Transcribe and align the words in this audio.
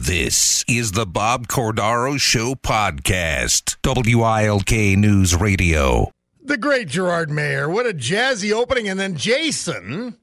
This 0.00 0.64
is 0.68 0.92
the 0.92 1.06
Bob 1.06 1.48
Cordaro 1.48 2.20
Show 2.20 2.54
podcast, 2.54 3.76
WILK 3.84 4.96
News 4.96 5.34
Radio. 5.34 6.12
The 6.40 6.56
great 6.56 6.86
Gerard 6.86 7.32
Mayer. 7.32 7.68
What 7.68 7.84
a 7.84 7.92
jazzy 7.92 8.52
opening. 8.52 8.88
And 8.88 9.00
then 9.00 9.16
Jason, 9.16 10.16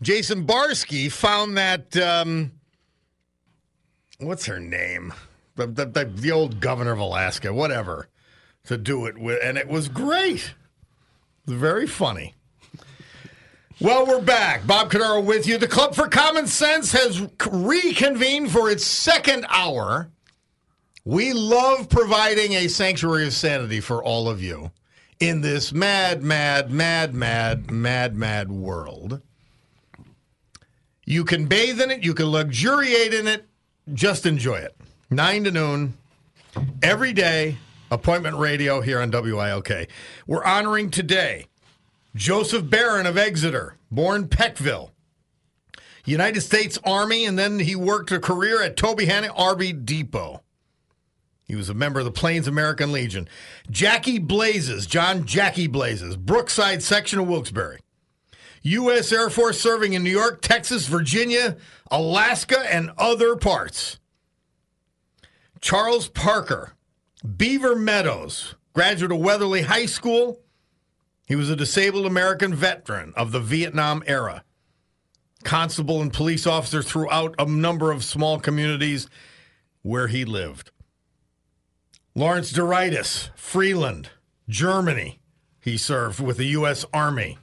Jason 0.00 0.46
Barsky 0.46 1.12
found 1.12 1.58
that, 1.58 1.94
um, 1.98 2.52
what's 4.18 4.46
her 4.46 4.58
name? 4.58 5.12
The, 5.56 5.66
the, 5.66 5.84
the, 5.84 6.04
the 6.06 6.30
old 6.30 6.60
governor 6.60 6.92
of 6.92 7.00
Alaska, 7.00 7.52
whatever, 7.52 8.08
to 8.64 8.78
do 8.78 9.04
it 9.04 9.18
with. 9.18 9.40
And 9.44 9.58
it 9.58 9.68
was 9.68 9.90
great. 9.90 10.54
Very 11.44 11.86
funny. 11.86 12.34
Well, 13.82 14.04
we're 14.04 14.20
back. 14.20 14.66
Bob 14.66 14.90
Cordaro 14.90 15.24
with 15.24 15.46
you. 15.46 15.56
The 15.56 15.66
Club 15.66 15.94
for 15.94 16.06
Common 16.06 16.46
Sense 16.46 16.92
has 16.92 17.26
reconvened 17.50 18.50
for 18.50 18.70
its 18.70 18.84
second 18.84 19.46
hour. 19.48 20.10
We 21.06 21.32
love 21.32 21.88
providing 21.88 22.52
a 22.52 22.68
sanctuary 22.68 23.26
of 23.26 23.32
sanity 23.32 23.80
for 23.80 24.04
all 24.04 24.28
of 24.28 24.42
you 24.42 24.70
in 25.18 25.40
this 25.40 25.72
mad, 25.72 26.22
mad, 26.22 26.70
mad, 26.70 27.14
mad, 27.14 27.70
mad, 27.70 28.14
mad 28.14 28.52
world. 28.52 29.22
You 31.06 31.24
can 31.24 31.46
bathe 31.46 31.80
in 31.80 31.90
it, 31.90 32.04
you 32.04 32.12
can 32.12 32.30
luxuriate 32.30 33.14
in 33.14 33.26
it, 33.26 33.46
just 33.94 34.26
enjoy 34.26 34.56
it. 34.56 34.76
Nine 35.08 35.44
to 35.44 35.50
noon, 35.50 35.94
every 36.82 37.14
day, 37.14 37.56
appointment 37.90 38.36
radio 38.36 38.82
here 38.82 39.00
on 39.00 39.10
WILK. 39.10 39.88
We're 40.26 40.44
honoring 40.44 40.90
today 40.90 41.46
Joseph 42.14 42.68
Barron 42.68 43.06
of 43.06 43.16
Exeter, 43.16 43.76
born 43.90 44.28
Peckville. 44.28 44.90
United 46.04 46.40
States 46.40 46.78
Army, 46.84 47.24
and 47.24 47.38
then 47.38 47.60
he 47.60 47.76
worked 47.76 48.10
a 48.10 48.18
career 48.18 48.62
at 48.62 48.76
Toby 48.76 49.06
Tobyhanna 49.06 49.32
Army 49.36 49.72
Depot. 49.72 50.42
He 51.44 51.56
was 51.56 51.68
a 51.68 51.74
member 51.74 51.98
of 51.98 52.04
the 52.04 52.12
Plains 52.12 52.46
American 52.48 52.92
Legion. 52.92 53.28
Jackie 53.70 54.18
Blazes, 54.18 54.86
John 54.86 55.24
Jackie 55.24 55.66
Blazes, 55.66 56.16
Brookside 56.16 56.82
section 56.82 57.18
of 57.18 57.28
Wilkes-Barre. 57.28 57.78
U.S. 58.62 59.12
Air 59.12 59.30
Force 59.30 59.60
serving 59.60 59.94
in 59.94 60.02
New 60.02 60.10
York, 60.10 60.42
Texas, 60.42 60.86
Virginia, 60.86 61.56
Alaska, 61.90 62.60
and 62.72 62.92
other 62.98 63.34
parts. 63.36 63.98
Charles 65.60 66.08
Parker, 66.08 66.74
Beaver 67.36 67.74
Meadows, 67.74 68.54
graduate 68.72 69.12
of 69.12 69.18
Weatherly 69.18 69.62
High 69.62 69.86
School. 69.86 70.40
He 71.30 71.36
was 71.36 71.48
a 71.48 71.54
disabled 71.54 72.06
American 72.06 72.52
veteran 72.52 73.12
of 73.16 73.30
the 73.30 73.38
Vietnam 73.38 74.02
era. 74.04 74.42
Constable 75.44 76.02
and 76.02 76.12
police 76.12 76.44
officer 76.44 76.82
throughout 76.82 77.36
a 77.38 77.44
number 77.44 77.92
of 77.92 78.02
small 78.02 78.40
communities 78.40 79.06
where 79.82 80.08
he 80.08 80.24
lived. 80.24 80.72
Lawrence 82.16 82.50
Duritis, 82.50 83.30
Freeland, 83.36 84.10
Germany. 84.48 85.20
He 85.60 85.76
served 85.76 86.18
with 86.18 86.36
the 86.36 86.46
U.S. 86.46 86.84
Army. 86.92 87.38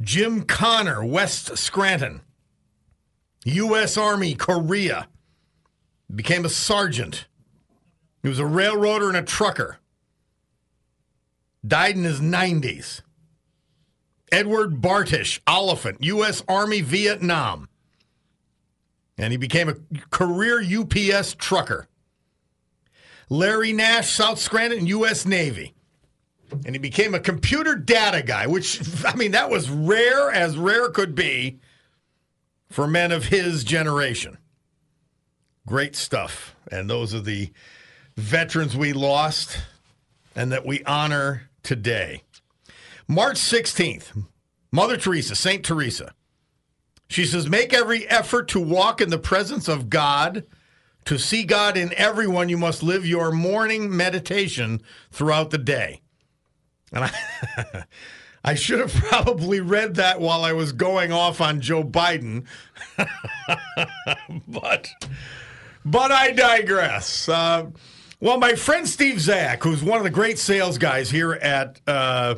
Jim 0.00 0.44
Connor, 0.44 1.04
West 1.04 1.58
Scranton, 1.58 2.20
U.S. 3.44 3.96
Army, 3.96 4.36
Korea. 4.36 5.08
Became 6.14 6.44
a 6.44 6.48
sergeant. 6.48 7.26
He 8.22 8.28
was 8.28 8.38
a 8.38 8.46
railroader 8.46 9.08
and 9.08 9.16
a 9.16 9.22
trucker. 9.22 9.80
Died 11.68 11.96
in 11.96 12.04
his 12.04 12.20
90s. 12.20 13.02
Edward 14.32 14.80
Bartish, 14.80 15.40
Olyphant, 15.48 16.02
U.S. 16.02 16.42
Army, 16.48 16.80
Vietnam. 16.80 17.68
And 19.16 19.32
he 19.32 19.36
became 19.36 19.68
a 19.68 19.76
career 20.10 20.62
UPS 20.62 21.34
trucker. 21.34 21.88
Larry 23.28 23.72
Nash, 23.72 24.10
South 24.10 24.38
Scranton, 24.38 24.86
U.S. 24.86 25.26
Navy. 25.26 25.74
And 26.50 26.74
he 26.74 26.78
became 26.78 27.14
a 27.14 27.20
computer 27.20 27.74
data 27.74 28.22
guy, 28.22 28.46
which, 28.46 28.80
I 29.04 29.14
mean, 29.14 29.32
that 29.32 29.50
was 29.50 29.68
rare 29.68 30.30
as 30.30 30.56
rare 30.56 30.88
could 30.90 31.14
be 31.14 31.58
for 32.70 32.86
men 32.86 33.12
of 33.12 33.26
his 33.26 33.64
generation. 33.64 34.38
Great 35.66 35.94
stuff. 35.96 36.54
And 36.70 36.88
those 36.88 37.14
are 37.14 37.20
the 37.20 37.50
veterans 38.16 38.76
we 38.76 38.92
lost 38.92 39.58
and 40.34 40.52
that 40.52 40.64
we 40.64 40.82
honor 40.84 41.47
today. 41.68 42.22
March 43.06 43.36
16th, 43.36 44.24
Mother 44.72 44.96
Teresa, 44.96 45.36
St. 45.36 45.62
Teresa. 45.62 46.14
She 47.08 47.26
says, 47.26 47.46
Make 47.46 47.74
every 47.74 48.08
effort 48.08 48.48
to 48.48 48.58
walk 48.58 49.02
in 49.02 49.10
the 49.10 49.18
presence 49.18 49.68
of 49.68 49.90
God. 49.90 50.46
To 51.04 51.18
see 51.18 51.44
God 51.44 51.76
in 51.76 51.92
everyone, 51.94 52.48
you 52.48 52.56
must 52.56 52.82
live 52.82 53.06
your 53.06 53.30
morning 53.30 53.94
meditation 53.94 54.80
throughout 55.10 55.50
the 55.50 55.58
day. 55.58 56.00
And 56.90 57.04
I, 57.04 57.84
I 58.44 58.54
should 58.54 58.80
have 58.80 58.94
probably 58.94 59.60
read 59.60 59.96
that 59.96 60.22
while 60.22 60.44
I 60.44 60.54
was 60.54 60.72
going 60.72 61.12
off 61.12 61.42
on 61.42 61.60
Joe 61.60 61.84
Biden, 61.84 62.46
but 64.48 64.90
but 65.84 66.12
I 66.12 66.32
digress. 66.32 67.28
Uh, 67.28 67.66
well, 68.20 68.38
my 68.38 68.54
friend 68.54 68.88
Steve 68.88 69.20
Zach, 69.20 69.62
who's 69.62 69.82
one 69.82 69.98
of 69.98 70.04
the 70.04 70.10
great 70.10 70.38
sales 70.38 70.78
guys 70.78 71.10
here 71.10 71.32
at 71.34 71.80
uh, 71.86 72.36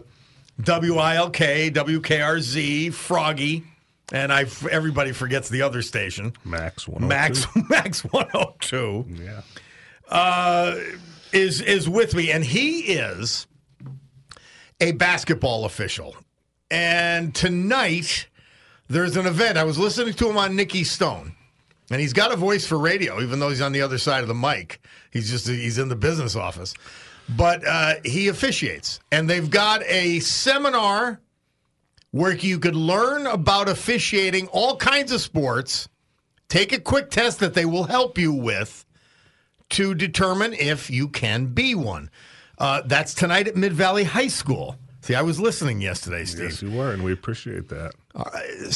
WILK, 0.59 1.37
WKRZ, 1.37 2.93
Froggy, 2.93 3.65
and 4.13 4.33
I 4.33 4.47
everybody 4.71 5.13
forgets 5.13 5.49
the 5.49 5.63
other 5.63 5.83
station, 5.83 6.35
Max 6.45 6.87
one 6.87 7.07
Max 7.09 7.47
Max 7.69 8.05
102. 8.05 9.07
Yeah. 9.25 9.41
Uh, 10.09 10.79
is 11.33 11.61
is 11.61 11.89
with 11.89 12.15
me, 12.15 12.31
and 12.31 12.45
he 12.45 12.81
is 12.95 13.47
a 14.81 14.93
basketball 14.93 15.65
official. 15.65 16.17
And 16.71 17.35
tonight 17.35 18.29
there's 18.89 19.17
an 19.17 19.27
event. 19.27 19.57
I 19.57 19.65
was 19.65 19.79
listening 19.79 20.15
to 20.15 20.29
him 20.29 20.37
on 20.37 20.57
Nicky 20.57 20.85
Stone, 20.85 21.35
and 21.91 22.01
he's 22.01 22.13
got 22.13 22.33
a 22.33 22.37
voice 22.37 22.67
for 22.67 22.79
radio, 22.79 23.21
even 23.21 23.39
though 23.39 23.49
he's 23.49 23.60
on 23.60 23.72
the 23.72 23.83
other 23.83 23.99
side 23.99 24.22
of 24.22 24.28
the 24.28 24.34
mic. 24.34 24.81
He's 25.10 25.30
just 25.30 25.48
he's 25.48 25.78
in 25.78 25.89
the 25.89 25.97
business 25.97 26.36
office, 26.36 26.74
but 27.28 27.66
uh, 27.66 27.95
he 28.04 28.28
officiates, 28.28 29.01
and 29.10 29.28
they've 29.28 29.51
got 29.51 29.83
a 29.84 30.21
seminar 30.21 31.21
where 32.12 32.34
you 32.34 32.59
could 32.59 32.77
learn 32.77 33.27
about 33.27 33.68
officiating 33.68 34.48
all 34.48 34.77
kinds 34.77 35.12
of 35.12 35.21
sports. 35.21 35.89
Take 36.48 36.72
a 36.72 36.80
quick 36.80 37.10
test 37.10 37.39
that 37.41 37.54
they 37.54 37.65
will 37.65 37.84
help 37.84 38.18
you 38.18 38.33
with 38.33 38.84
to 39.71 39.95
determine 39.95 40.53
if 40.53 40.91
you 40.91 41.09
can 41.09 41.47
be 41.47 41.74
one. 41.74 42.10
Uh, 42.59 42.83
that's 42.84 43.15
tonight 43.15 43.48
at 43.48 43.56
Mid 43.56 43.72
Valley 43.72 44.04
High 44.04 44.28
School. 44.28 44.77
See, 45.03 45.15
I 45.15 45.22
was 45.22 45.41
listening 45.41 45.80
yesterday, 45.80 46.24
Steve. 46.24 46.51
Yes, 46.51 46.63
you 46.63 46.71
were, 46.71 46.92
and 46.92 47.03
we 47.03 47.13
appreciate 47.13 47.68
that. 47.68 47.92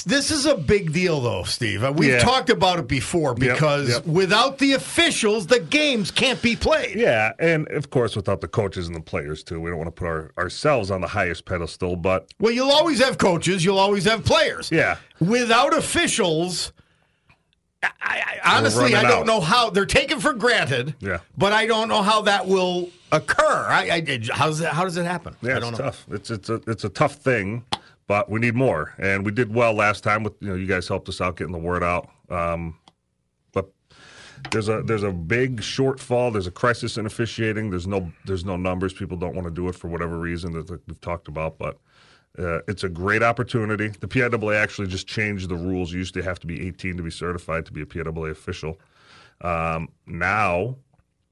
This 0.07 0.31
is 0.31 0.47
a 0.47 0.55
big 0.57 0.93
deal, 0.93 1.21
though, 1.21 1.43
Steve. 1.45 1.85
Uh, 1.85 1.93
We've 1.93 2.11
Yeah. 2.11 2.19
talked 2.21 2.49
about 2.51 2.79
it 2.79 2.89
before 2.89 3.35
because 3.35 3.89
yep. 3.91 4.07
without 4.07 4.59
the 4.59 4.73
officials, 4.73 5.47
the 5.47 5.61
games 5.61 6.11
can't 6.11 6.41
be 6.41 6.57
played. 6.57 6.97
Yeah, 6.99 7.33
and 7.39 7.69
of 7.69 7.91
course, 7.91 8.17
without 8.17 8.41
the 8.41 8.49
coaches 8.49 8.87
and 8.87 8.97
the 8.97 9.01
players 9.01 9.43
too, 9.43 9.61
we 9.61 9.69
don't 9.71 9.79
want 9.79 9.89
to 9.89 9.93
put 10.01 10.07
our, 10.07 10.33
ourselves 10.39 10.91
on 10.91 11.01
the 11.03 11.09
highest 11.09 11.45
pedestal. 11.45 11.97
But 11.97 12.33
Well, 12.41 12.53
you'll 12.53 12.71
always 12.71 12.99
have 13.03 13.19
coaches, 13.19 13.65
you'll 13.65 13.79
always 13.79 14.05
have 14.05 14.25
players. 14.25 14.71
yeah, 14.73 14.97
Without 15.21 15.77
officials, 15.77 16.73
I, 17.83 17.91
I, 18.43 18.57
honestly, 18.57 18.95
I 18.95 19.03
don't 19.03 19.13
out. 19.13 19.27
know 19.27 19.41
how 19.41 19.69
they're 19.71 19.85
taken 19.85 20.19
for 20.19 20.33
granted. 20.33 20.95
Yeah. 21.01 21.19
but 21.37 21.53
I 21.53 21.67
don't 21.67 21.89
know 21.89 22.01
how 22.03 22.23
that 22.23 22.47
will 22.47 22.89
occur. 23.13 23.67
I, 23.69 23.91
I 24.09 24.21
how's 24.33 24.59
that, 24.61 24.73
how 24.73 24.85
does 24.85 24.97
it 24.97 25.05
happen? 25.05 25.37
Yeah, 25.43 25.53
I 25.53 25.57
it's 25.57 25.65
don't 25.65 25.73
know. 25.73 25.85
tough. 25.85 26.07
It's 26.11 26.31
it's 26.31 26.49
a 26.49 26.61
it's 26.67 26.85
a 26.85 26.89
tough 26.89 27.17
thing, 27.17 27.63
but 28.07 28.31
we 28.31 28.41
need 28.41 28.55
more, 28.55 28.95
and 28.99 29.25
we 29.25 29.33
did 29.33 29.55
well 29.55 29.73
last 29.73 30.05
time. 30.05 30.23
With 30.23 30.35
you 30.41 30.49
know, 30.49 30.55
you 30.55 30.67
guys 30.67 30.89
helped 30.89 31.09
us 31.09 31.21
out 31.21 31.37
getting 31.37 31.53
the 31.53 31.59
word 31.59 31.83
out. 31.83 32.09
Um, 32.29 32.79
but 33.53 33.73
there's 34.51 34.69
a 34.69 34.83
there's 34.83 35.03
a 35.03 35.13
big 35.13 35.61
shortfall. 35.61 36.33
There's 36.33 36.47
a 36.47 36.53
crisis 36.53 36.99
in 36.99 37.07
officiating. 37.07 37.71
There's 37.71 37.87
no 37.87 38.13
there's 38.27 38.45
no 38.45 38.57
numbers. 38.57 38.93
People 38.93 39.17
don't 39.17 39.35
want 39.35 39.47
to 39.47 39.55
do 39.55 39.69
it 39.69 39.75
for 39.75 39.89
whatever 39.89 40.19
reason 40.19 40.53
that 40.53 40.71
we've 40.87 41.01
talked 41.01 41.29
about, 41.29 41.59
but. 41.59 41.79
Uh, 42.37 42.59
it's 42.67 42.83
a 42.83 42.89
great 42.89 43.23
opportunity. 43.23 43.87
The 43.87 44.09
PIAA 44.09 44.61
actually 44.61 44.89
just 44.89 45.07
changed 45.07 45.49
the 45.49 45.55
rules. 45.55 45.93
You 45.93 46.01
used 46.01 46.15
to 46.15 46.23
have 46.25 46.41
to 46.41 46.49
be 46.49 46.67
18 46.67 46.97
to 46.97 47.03
be 47.05 47.11
certified 47.13 47.65
to 47.67 47.73
be 47.73 47.83
a 47.83 47.87
PIAA 47.87 48.33
official. 48.33 48.81
Um, 49.41 49.89
now 50.09 50.75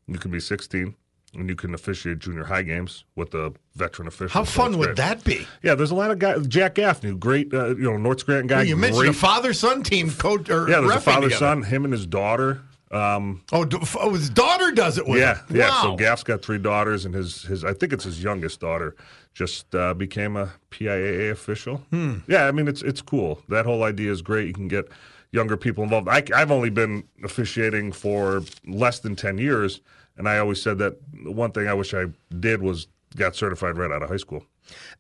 you 0.07 0.17
can 0.17 0.31
be 0.31 0.39
16 0.39 0.95
and 1.35 1.49
you 1.49 1.55
can 1.57 1.73
officiate 1.75 2.19
junior 2.19 2.45
high 2.45 2.63
games 2.63 3.05
with 3.17 3.31
the 3.31 3.53
veteran 3.75 4.09
official. 4.09 4.29
How 4.31 4.45
fun 4.45 4.77
would 4.79 4.97
that 4.97 5.25
be? 5.25 5.47
Yeah, 5.63 5.75
there's 5.75 5.91
a 5.91 5.95
lot 5.95 6.11
of 6.11 6.19
guys. 6.19 6.47
Jack 6.47 6.75
Gaffney, 6.77 7.15
great, 7.15 7.53
uh, 7.55 7.69
you 7.77 7.85
know, 7.85 7.97
North 7.97 8.27
Grant 8.27 8.49
guy. 8.49 8.63
you 8.63 8.77
mentioned 8.77 9.09
a 9.09 9.13
father 9.13 9.53
son 9.53 9.83
team 9.83 10.11
coach 10.11 10.51
or 10.51 10.69
yeah, 10.69 10.81
there's 10.81 10.97
a 10.97 11.01
father 11.01 11.31
son, 11.31 11.63
him 11.63 11.85
and 11.85 11.93
his 11.93 12.07
daughter. 12.07 12.61
Um, 12.91 13.41
Oh, 13.53 13.65
d- 13.65 13.79
f- 13.81 13.97
oh, 13.99 14.13
his 14.13 14.29
daughter 14.29 14.71
does 14.71 14.99
it 14.99 15.07
with 15.07 15.19
yeah, 15.21 15.37
him. 15.47 15.57
yeah. 15.57 15.69
Wow. 15.71 15.83
So 15.83 15.97
Gaff's 15.97 16.23
got 16.25 16.43
three 16.43 16.59
daughters, 16.59 17.07
and 17.07 17.15
his 17.15 17.41
his 17.45 17.65
I 17.65 17.73
think 17.73 17.95
it's 17.95 18.05
his 18.05 18.23
youngest 18.23 18.61
daughter 18.61 18.95
just 19.33 19.75
uh, 19.75 19.95
became 19.95 20.37
a 20.37 20.53
PIAA 20.71 21.31
official. 21.31 21.79
Hmm. 21.89 22.17
Yeah, 22.29 22.45
I 22.45 22.53
mean 22.53 22.69
it's 22.69 22.83
it's 22.83 23.01
cool. 23.01 23.41
That 23.49 23.65
whole 23.65 23.83
idea 23.85 24.13
is 24.13 24.21
great. 24.21 24.47
You 24.49 24.53
can 24.53 24.69
get 24.69 24.89
younger 25.31 25.57
people 25.57 25.83
involved. 25.83 26.07
I, 26.11 26.23
I've 26.37 26.51
only 26.51 26.69
been 26.69 27.05
officiating 27.25 27.93
for 27.93 28.43
less 28.67 28.99
than 28.99 29.17
ten 29.17 29.39
years, 29.39 29.81
and 30.17 30.29
I 30.29 30.39
always 30.39 30.61
said 30.61 30.79
that 30.79 30.97
the 31.25 31.33
one 31.33 31.53
thing 31.53 31.69
I 31.69 31.75
wish 31.75 31.95
I 31.95 32.07
did 32.39 32.63
was 32.63 32.87
got 33.17 33.37
certified 33.37 33.77
right 33.77 33.91
out 33.91 34.03
of 34.03 34.09
high 34.09 34.17
school. 34.17 34.45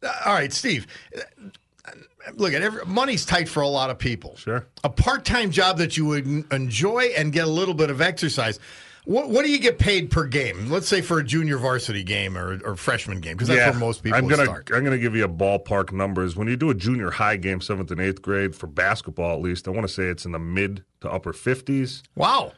Uh, 0.03 0.13
all 0.27 0.35
right, 0.35 0.53
Steve. 0.53 0.87
Uh, 1.17 1.91
look 2.35 2.53
at 2.53 2.63
every, 2.63 2.85
money's 2.87 3.25
tight 3.25 3.49
for 3.49 3.63
a 3.63 3.69
lot 3.69 3.91
of 3.91 3.99
people. 3.99 4.37
Sure. 4.37 4.67
A 4.85 4.89
part-time 4.89 5.51
job 5.51 5.79
that 5.79 5.97
you 5.97 6.07
would 6.07 6.27
enjoy 6.53 7.11
and 7.17 7.33
get 7.33 7.45
a 7.45 7.51
little 7.51 7.75
bit 7.75 7.91
of 7.91 8.01
exercise. 8.01 8.59
What, 9.05 9.31
what 9.31 9.45
do 9.45 9.51
you 9.51 9.59
get 9.59 9.81
paid 9.81 10.13
per 10.13 10.27
game? 10.27 10.71
Let's 10.71 10.87
say 10.87 11.01
for 11.01 11.19
a 11.19 11.25
junior 11.25 11.59
varsity 11.59 12.05
game 12.05 12.39
or, 12.39 12.61
or 12.65 12.77
freshman 12.77 13.21
game, 13.21 13.35
because 13.35 13.49
that's 13.49 13.73
where 13.73 13.81
most 13.81 14.05
people 14.05 14.17
I'm 14.17 14.29
gonna 14.29 14.45
start. 14.45 14.71
I'm 14.73 14.85
gonna 14.85 14.97
give 14.97 15.17
you 15.17 15.25
a 15.25 15.29
ballpark 15.29 15.91
numbers. 15.91 16.37
When 16.37 16.47
you 16.47 16.57
do 16.57 16.71
a 16.71 16.75
junior 16.75 17.11
high 17.11 17.37
game, 17.37 17.61
seventh 17.61 17.91
and 17.91 18.01
eighth 18.01 18.23
grade 18.23 18.55
for 18.55 18.69
basketball, 18.69 19.35
at 19.35 19.43
least, 19.43 19.67
I 19.67 19.73
want 19.73 19.89
to 19.89 19.93
say 19.93 20.05
it's 20.05 20.25
in 20.25 20.31
the 20.31 20.39
mid 20.39 20.85
to 21.01 21.11
upper 21.11 21.33
fifties. 21.33 22.05
Wow, 22.15 22.53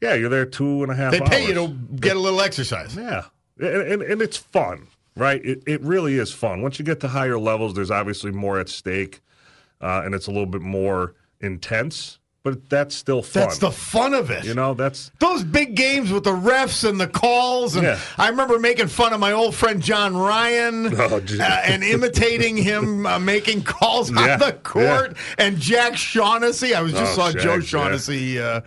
Yeah, 0.00 0.14
you're 0.14 0.28
there 0.28 0.46
two 0.46 0.82
and 0.82 0.92
a 0.92 0.94
half. 0.94 1.12
they 1.12 1.20
pay 1.20 1.46
you 1.46 1.58
hours. 1.60 1.70
to 1.70 1.76
get 2.00 2.16
a 2.16 2.20
little 2.20 2.40
exercise. 2.40 2.96
Yeah, 2.96 3.24
and, 3.58 3.82
and, 3.92 4.02
and 4.02 4.22
it's 4.22 4.36
fun, 4.36 4.88
right? 5.16 5.44
It, 5.44 5.62
it 5.66 5.80
really 5.82 6.18
is 6.18 6.32
fun. 6.32 6.62
Once 6.62 6.78
you 6.78 6.84
get 6.84 7.00
to 7.00 7.08
higher 7.08 7.38
levels, 7.38 7.74
there's 7.74 7.90
obviously 7.90 8.30
more 8.30 8.58
at 8.58 8.68
stake, 8.68 9.20
uh, 9.80 10.02
and 10.04 10.14
it's 10.14 10.26
a 10.26 10.30
little 10.30 10.46
bit 10.46 10.62
more 10.62 11.14
intense. 11.40 12.18
But 12.46 12.70
that's 12.70 12.94
still 12.94 13.22
fun. 13.22 13.42
That's 13.42 13.58
the 13.58 13.72
fun 13.72 14.14
of 14.14 14.30
it. 14.30 14.44
you 14.44 14.54
know 14.54 14.72
that's 14.72 15.10
Those 15.18 15.42
big 15.42 15.74
games 15.74 16.12
with 16.12 16.22
the 16.22 16.30
refs 16.30 16.88
and 16.88 17.00
the 17.00 17.08
calls, 17.08 17.74
and 17.74 17.84
Yeah. 17.84 17.98
I 18.16 18.28
remember 18.28 18.60
making 18.60 18.86
fun 18.86 19.12
of 19.12 19.18
my 19.18 19.32
old 19.32 19.52
friend 19.56 19.82
John 19.82 20.16
Ryan 20.16 20.94
Oh, 20.96 21.16
uh, 21.40 21.42
and 21.42 21.82
imitating 21.82 22.56
him 22.56 23.04
uh, 23.04 23.18
making 23.18 23.64
calls 23.64 24.12
Yeah, 24.12 24.34
on 24.34 24.38
the 24.38 24.52
court, 24.62 25.16
and 25.38 25.58
Jack 25.58 25.96
Shaughnessy. 25.96 26.72
I 26.72 26.82
was 26.82 26.92
just 26.92 27.18
Oh, 27.18 27.30
saw 27.30 27.32
Joe 27.32 27.40
Shag, 27.40 27.62
yeah. 27.62 27.66
Shaughnessy. 27.66 28.38
Uh, 28.38 28.60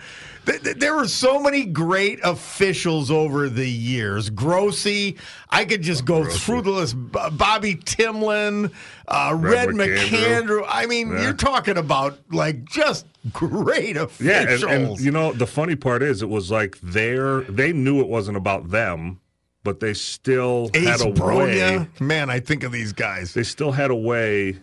th- 0.46 0.62
th- 0.62 0.76
there 0.76 0.94
were 0.98 1.08
so 1.08 1.40
many 1.40 1.64
great 1.64 2.20
officials 2.26 3.10
over 3.10 3.48
the 3.48 3.66
years. 3.70 4.30
Grossy, 4.30 5.16
I 5.50 5.64
could 5.64 5.84
just 5.84 6.04
go 6.04 6.26
through 6.26 6.64
the 6.64 6.72
list. 6.72 6.96
B- 7.14 7.20
Bobby 7.32 7.76
Timlin, 7.76 8.72
uh, 9.08 9.34
Red, 9.40 9.74
Red 9.74 9.90
McAndrew. 9.90 10.10
McAndrew. 10.10 10.66
I 10.68 10.86
mean, 10.86 11.14
Yeah. 11.14 11.22
you're 11.24 11.34
talking 11.34 11.78
about 11.78 12.20
like 12.30 12.66
just 12.66 13.06
great 13.34 13.96
Yeah, 13.96 14.04
officials. 14.04 14.64
and, 14.64 14.88
and 14.88 15.00
you 15.00 15.12
know 15.12 15.32
the 15.34 15.48
funny 15.48 15.76
part 15.76 16.02
is 16.04 16.22
it 16.22 16.30
was 16.30 16.50
like 16.52 16.78
they're 16.82 17.42
they 17.42 17.72
knew 17.74 18.00
it 18.02 18.08
wasn't 18.08 18.38
about 18.38 18.70
them, 18.70 19.20
but 19.64 19.80
they 19.80 19.94
still 19.94 20.70
Ace 20.74 20.88
had 20.88 21.02
a 21.02 21.10
way. 21.26 21.88
Man, 22.00 22.30
I 22.30 22.40
think 22.40 22.64
of 22.64 22.72
these 22.72 22.94
guys. 22.94 23.34
They 23.34 23.44
still 23.44 23.72
had 23.72 23.92
a 23.92 23.96
way 23.96 24.58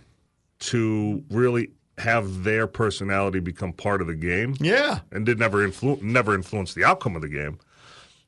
to 0.61 1.23
really 1.31 1.71
have 1.99 2.45
their 2.45 2.67
personality 2.67 3.41
become 3.41 3.73
part 3.73 4.01
of 4.01 4.07
the 4.07 4.15
game, 4.15 4.55
Yeah. 4.61 5.01
and 5.13 5.25
did 5.25 5.39
never 5.39 5.67
influ- 5.67 6.01
never 6.03 6.35
influence 6.35 6.75
the 6.75 6.85
outcome 6.85 7.17
of 7.17 7.23
the 7.23 7.29
game. 7.29 7.59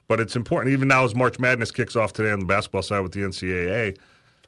But 0.09 0.21
it's 0.21 0.37
important. 0.37 0.73
Even 0.73 0.89
now, 0.89 1.05
as 1.05 1.15
March 1.15 1.39
Madness 1.39 1.71
kicks 1.71 1.95
off 1.95 2.15
today 2.15 2.31
on 2.31 2.41
the 2.41 2.47
basketball 2.47 2.81
side 2.83 3.01
with 3.01 3.13
the 3.13 3.21
NCAA, 3.23 3.97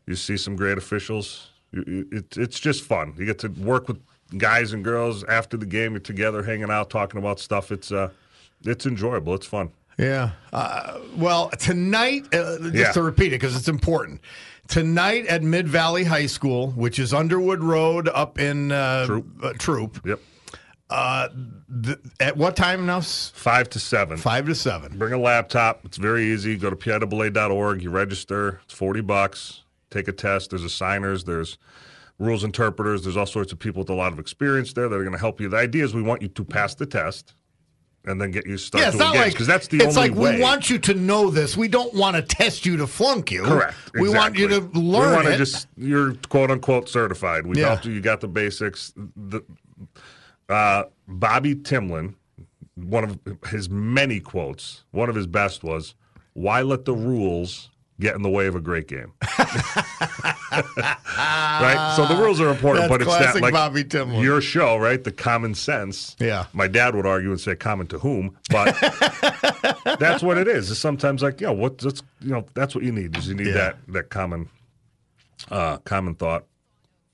you 0.07 0.15
see 0.17 0.39
some 0.39 0.57
great 0.57 0.79
officials. 0.79 1.51
You- 1.73 1.85
you- 1.87 2.09
It, 2.13 2.37
it's 2.39 2.59
just 2.59 2.83
fun. 2.83 3.13
You 3.19 3.27
get 3.27 3.39
to 3.41 3.49
work 3.49 3.87
with 3.89 3.99
guys 4.39 4.73
and 4.73 4.85
girls 4.85 5.25
after 5.25 5.57
the 5.57 5.67
game. 5.67 5.93
You're 5.93 6.01
together, 6.01 6.43
hanging 6.43 6.71
out, 6.71 6.91
talking 6.91 7.19
about 7.19 7.41
stuff. 7.41 7.71
It's 7.73 7.91
uh, 7.93 8.11
it's 8.65 8.87
enjoyable. 8.87 9.35
It's 9.35 9.47
fun. 9.47 9.71
Yeah. 9.99 10.31
Uh, 10.53 10.99
well, 11.17 11.51
tonight, 11.51 12.27
uh, 12.35 12.59
just 12.59 12.75
Yeah. 12.75 12.93
to 12.93 13.03
repeat 13.03 13.29
it 13.29 13.41
because 13.41 13.55
it's 13.57 13.69
important. 13.69 14.21
Tonight 14.69 15.27
at 15.27 15.43
Mid 15.43 15.69
Valley 15.69 16.05
High 16.05 16.27
School, 16.27 16.71
which 16.71 16.99
is 16.99 17.13
Underwood 17.13 17.63
Road 17.63 18.09
up 18.09 18.39
in 18.39 18.71
uh, 18.73 19.05
Throop. 19.07 19.25
Uh, 19.45 19.53
Throop. 19.55 20.07
Yep. 20.07 20.21
Uh, 20.89 21.29
th- 21.85 21.99
at 22.19 22.37
what 22.37 22.57
time 22.57 22.87
now? 22.87 23.01
Five 23.01 23.69
to 23.71 23.79
seven. 23.79 24.17
Five 24.17 24.47
to 24.47 24.55
seven. 24.55 24.97
Bring 24.99 25.13
a 25.13 25.19
laptop. 25.19 25.85
It's 25.85 25.97
very 25.99 26.25
easy. 26.33 26.57
Go 26.57 26.71
to 26.71 26.77
piaa.org. 26.77 27.83
You 27.83 27.91
register. 27.91 28.61
It's 28.65 28.75
40 28.75 29.01
bucks. 29.03 29.63
Take 29.91 30.09
a 30.09 30.13
test. 30.13 30.51
There's 30.51 30.65
assigners. 30.65 31.25
There's 31.25 31.59
rules 32.21 32.45
interpreters. 32.45 33.03
There's 33.03 33.17
all 33.17 33.27
sorts 33.27 33.51
of 33.51 33.59
people 33.59 33.81
with 33.81 33.91
a 33.91 33.95
lot 33.95 34.13
of 34.13 34.19
experience 34.21 34.73
there 34.75 34.89
that 34.89 34.95
are 34.95 35.01
going 35.03 35.13
to 35.15 35.19
help 35.19 35.41
you. 35.41 35.49
The 35.49 35.57
idea 35.57 35.83
is 35.85 35.95
we 35.95 36.03
want 36.03 36.23
you 36.23 36.29
to 36.29 36.45
pass 36.45 36.75
the 36.77 36.87
test 36.87 37.35
and 38.05 38.21
then 38.21 38.31
get 38.31 38.47
you 38.47 38.57
started 38.57 38.85
Yeah, 38.85 38.89
it's 38.91 38.99
not 38.99 39.15
like 39.17 39.33
because 39.33 39.47
that's 39.47 39.67
the 39.69 39.79
it's 39.79 39.97
only 39.97 40.11
like 40.11 40.19
way. 40.19 40.37
we 40.37 40.43
want 40.43 40.71
you 40.71 40.79
to 40.79 40.95
know 40.95 41.31
this. 41.31 41.57
We 41.57 41.67
don't 41.69 41.93
want 41.95 42.17
to 42.17 42.23
test 42.23 42.65
you 42.65 42.77
to 42.77 42.87
flunk 42.87 43.31
you. 43.33 43.43
Correct. 43.43 43.75
We 43.95 44.09
want 44.11 44.37
you 44.37 44.49
to 44.49 44.61
learn 44.61 45.11
We 45.11 45.15
want 45.17 45.29
it. 45.29 45.33
to 45.33 45.37
just 45.39 45.67
you're 45.77 46.15
quote 46.29 46.51
unquote 46.51 46.89
certified. 46.89 47.47
We 47.47 47.59
Yeah. 47.59 47.69
helped 47.69 47.87
you. 47.87 47.93
You 47.93 48.01
got 48.01 48.21
the 48.21 48.29
basics. 48.29 48.93
The 49.17 49.43
uh, 50.49 50.85
Bobby 51.09 51.55
Timlin, 51.55 52.15
one 52.75 53.05
of 53.05 53.19
his 53.49 53.71
many 53.71 54.21
quotes, 54.21 54.85
one 54.91 55.09
of 55.09 55.15
his 55.15 55.27
best 55.27 55.63
was, 55.65 55.95
"Why 56.35 56.61
let 56.63 56.85
the 56.85 56.95
rules 56.95 57.70
get 58.01 58.17
in 58.17 58.23
the 58.23 58.31
way 58.31 58.47
of 58.47 58.55
a 58.57 58.61
great 58.61 58.89
game?" 58.89 59.13
right. 60.51 61.95
So 61.97 62.07
the 62.07 62.17
rules 62.21 62.41
are 62.41 62.49
important, 62.49 62.89
That's 62.89 62.91
but 62.91 63.03
it's 63.03 63.35
that 63.35 63.41
like 63.41 63.53
Bobby 63.53 63.85
Timlin. 63.85 64.23
your 64.23 64.41
show, 64.41 64.77
right? 64.77 65.03
The 65.03 65.13
common 65.13 65.55
sense. 65.55 66.17
Yeah. 66.19 66.47
My 66.53 66.67
dad 66.69 66.95
would 66.95 67.07
argue 67.07 67.31
and 67.31 67.41
say, 67.41 67.55
"Common 67.57 67.87
to 67.89 67.99
whom?" 67.99 68.37
But 68.51 68.77
that's 69.99 70.23
what 70.23 70.39
it 70.39 70.49
is. 70.49 70.71
It's 70.71 70.81
sometimes 70.81 71.23
like, 71.23 71.41
you 71.41 71.47
know, 71.47 71.53
what 71.53 71.79
that's 71.79 72.03
you 72.21 72.31
know, 72.31 72.45
that's 72.55 72.75
what 72.75 72.85
you 72.85 72.93
need. 72.93 73.17
Is 73.17 73.29
you 73.29 73.35
need 73.35 73.49
Yeah. 73.49 73.53
that 73.55 73.77
that 73.89 74.11
common 74.11 74.49
uh 75.51 75.79
common 75.79 76.15
thought 76.15 76.45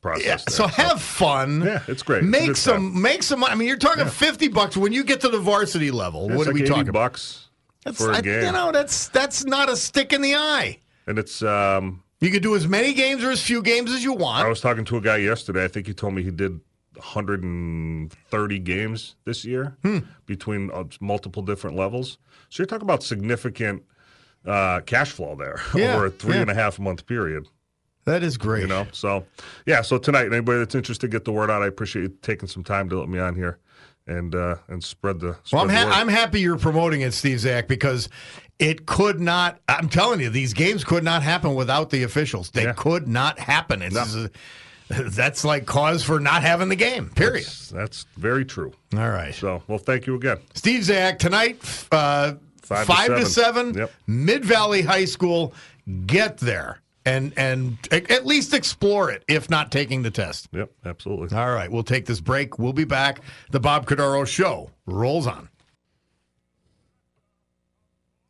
process. 0.03 0.25
Yeah, 0.25 0.37
so 0.53 0.67
have 0.67 1.01
fun. 1.01 1.63
Yeah, 1.63 1.83
it's 1.89 2.03
great. 2.03 2.23
Make 2.25 2.47
good 2.49 2.57
some, 2.57 2.93
time. 2.93 3.03
make 3.03 3.23
some. 3.23 3.45
I 3.45 3.55
mean, 3.55 3.69
you're 3.69 3.77
talking 3.77 4.07
fifty 4.07 4.49
bucks 4.49 4.77
when 4.77 4.93
you 4.93 5.05
get 5.05 5.21
to 5.23 5.29
the 5.29 5.39
varsity 5.39 5.91
level. 5.91 6.27
it's 6.29 6.37
what 6.39 6.49
are 6.49 6.53
we 6.53 6.63
80 6.63 6.69
talking 6.71 6.89
about? 6.89 7.13
bucks 7.13 7.46
That's, 7.87 7.97
for 7.99 8.13
a 8.13 8.17
I- 8.17 8.21
game. 8.21 8.45
You 8.45 8.53
know, 8.53 8.71
that's 8.73 9.09
that's 9.09 9.45
not 9.47 9.71
a 9.71 9.77
stick 9.77 10.13
in 10.13 10.21
the 10.21 10.35
eye. 10.35 10.79
and 11.07 11.19
it's 11.19 11.43
um 11.43 12.03
You 12.21 12.31
can 12.31 12.43
do 12.43 12.55
as 12.55 12.67
many 12.69 12.93
games 12.93 13.25
or 13.25 13.31
as 13.31 13.43
few 13.43 13.63
games 13.63 13.91
as 13.93 14.05
you 14.05 14.13
want. 14.13 14.45
I 14.45 14.49
was 14.49 14.61
talking 14.61 14.85
to 14.87 14.97
a 14.99 15.01
guy 15.01 15.17
yesterday. 15.19 15.65
I 15.65 15.69
think 15.69 15.87
he 15.87 15.95
told 15.95 16.13
me 16.15 16.23
he 16.23 16.31
did 16.31 16.61
130 16.97 18.59
games 18.61 19.17
this 19.25 19.45
year 19.45 19.77
Hmm. 19.83 19.99
between 20.27 20.71
uh, 20.73 20.85
multiple 21.01 21.43
different 21.43 21.77
levels. 21.77 22.19
So 22.49 22.61
you're 22.63 22.67
talking 22.67 22.85
about 22.87 23.03
significant 23.03 23.83
uh, 24.45 24.81
cash 24.81 25.11
flow 25.11 25.35
there 25.37 25.61
Yeah, 25.75 25.97
over 25.97 26.07
a 26.07 26.11
three 26.11 26.35
yeah. 26.37 26.43
and 26.43 26.51
a 26.51 26.55
half 26.55 26.79
month 26.79 27.07
period. 27.07 27.47
That 28.05 28.23
is 28.23 28.37
great. 28.39 28.63
You 28.63 28.69
know, 28.69 28.87
so 28.93 29.25
yeah. 29.67 29.83
So 29.83 29.99
tonight, 29.99 30.33
anybody 30.33 30.59
that's 30.61 30.77
interested, 30.77 31.11
get 31.11 31.25
the 31.25 31.33
word 31.33 31.51
out. 31.51 31.63
I 31.63 31.67
appreciate 31.67 32.03
you 32.03 32.09
taking 32.23 32.49
some 32.49 32.63
time 32.63 32.89
to 32.91 32.99
let 33.01 33.09
me 33.09 33.19
on 33.19 33.35
here 33.35 33.59
and 34.07 34.35
uh, 34.35 34.57
and 34.69 34.83
spread 34.83 35.21
the. 35.21 35.37
Spread 35.45 35.53
Well, 35.53 35.63
I'm, 35.63 35.69
the 35.69 35.75
ha- 35.75 35.85
word. 35.87 35.93
I'm 35.93 36.09
happy 36.09 36.41
you're 36.41 36.59
promoting 36.59 37.01
it, 37.03 37.13
Steve 37.13 37.41
Zach, 37.41 37.69
because 37.69 38.09
it 38.59 38.87
could 38.87 39.21
not. 39.21 39.59
I'm 39.69 39.89
telling 39.89 40.21
you, 40.21 40.31
these 40.31 40.55
games 40.55 40.85
could 40.85 41.05
not 41.05 41.23
happen 41.23 41.55
without 41.55 41.91
the 41.91 42.03
officials. 42.05 42.51
They 42.51 42.65
Yeah. 42.65 42.73
could 42.75 43.09
not 43.09 43.39
happen. 43.39 43.83
It's 43.83 44.17
that's 44.89 45.45
like 45.45 45.67
cause 45.67 46.05
for 46.05 46.21
not 46.21 46.43
having 46.43 46.69
the 46.69 46.77
game. 46.77 47.11
Period. 47.11 47.45
That's, 47.45 47.71
that's 47.71 48.07
very 48.17 48.45
true. 48.45 48.73
All 48.97 49.11
right, 49.11 49.35
So, 49.35 49.61
well, 49.67 49.79
thank 49.79 50.07
you 50.07 50.15
again. 50.15 50.39
Steve 50.55 50.85
Zach 50.85 51.19
tonight, 51.19 51.59
uh, 51.91 52.35
Five 52.63 52.87
five, 52.87 53.09
to 53.09 53.15
to 53.17 53.27
seven. 53.27 53.67
seven, 53.75 53.75
Yep. 53.79 53.93
Mid 54.07 54.45
Valley 54.45 54.83
High 54.83 55.05
School. 55.07 55.55
Get 56.07 56.39
there 56.39 56.81
and 57.07 57.33
and 57.37 57.79
at 57.93 58.27
least 58.27 58.53
explore 58.53 59.11
it, 59.11 59.25
if 59.29 59.49
not 59.49 59.73
taking 59.73 60.03
the 60.03 60.11
test. 60.11 60.49
Yep, 60.53 60.73
absolutely. 60.85 61.39
All 61.39 61.53
right, 61.53 61.71
we'll 61.71 61.85
take 61.85 62.05
this 62.05 62.21
break. 62.21 62.59
We'll 62.59 62.73
be 62.75 62.85
back. 62.85 63.21
The 63.53 63.61
Bob 63.61 63.87
Cordaro 63.87 64.27
Show 64.27 64.71
rolls 64.85 65.27
on. 65.27 65.49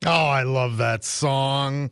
Oh, 0.04 0.26
I 0.26 0.42
love 0.42 0.76
that 0.76 1.02
song. 1.02 1.90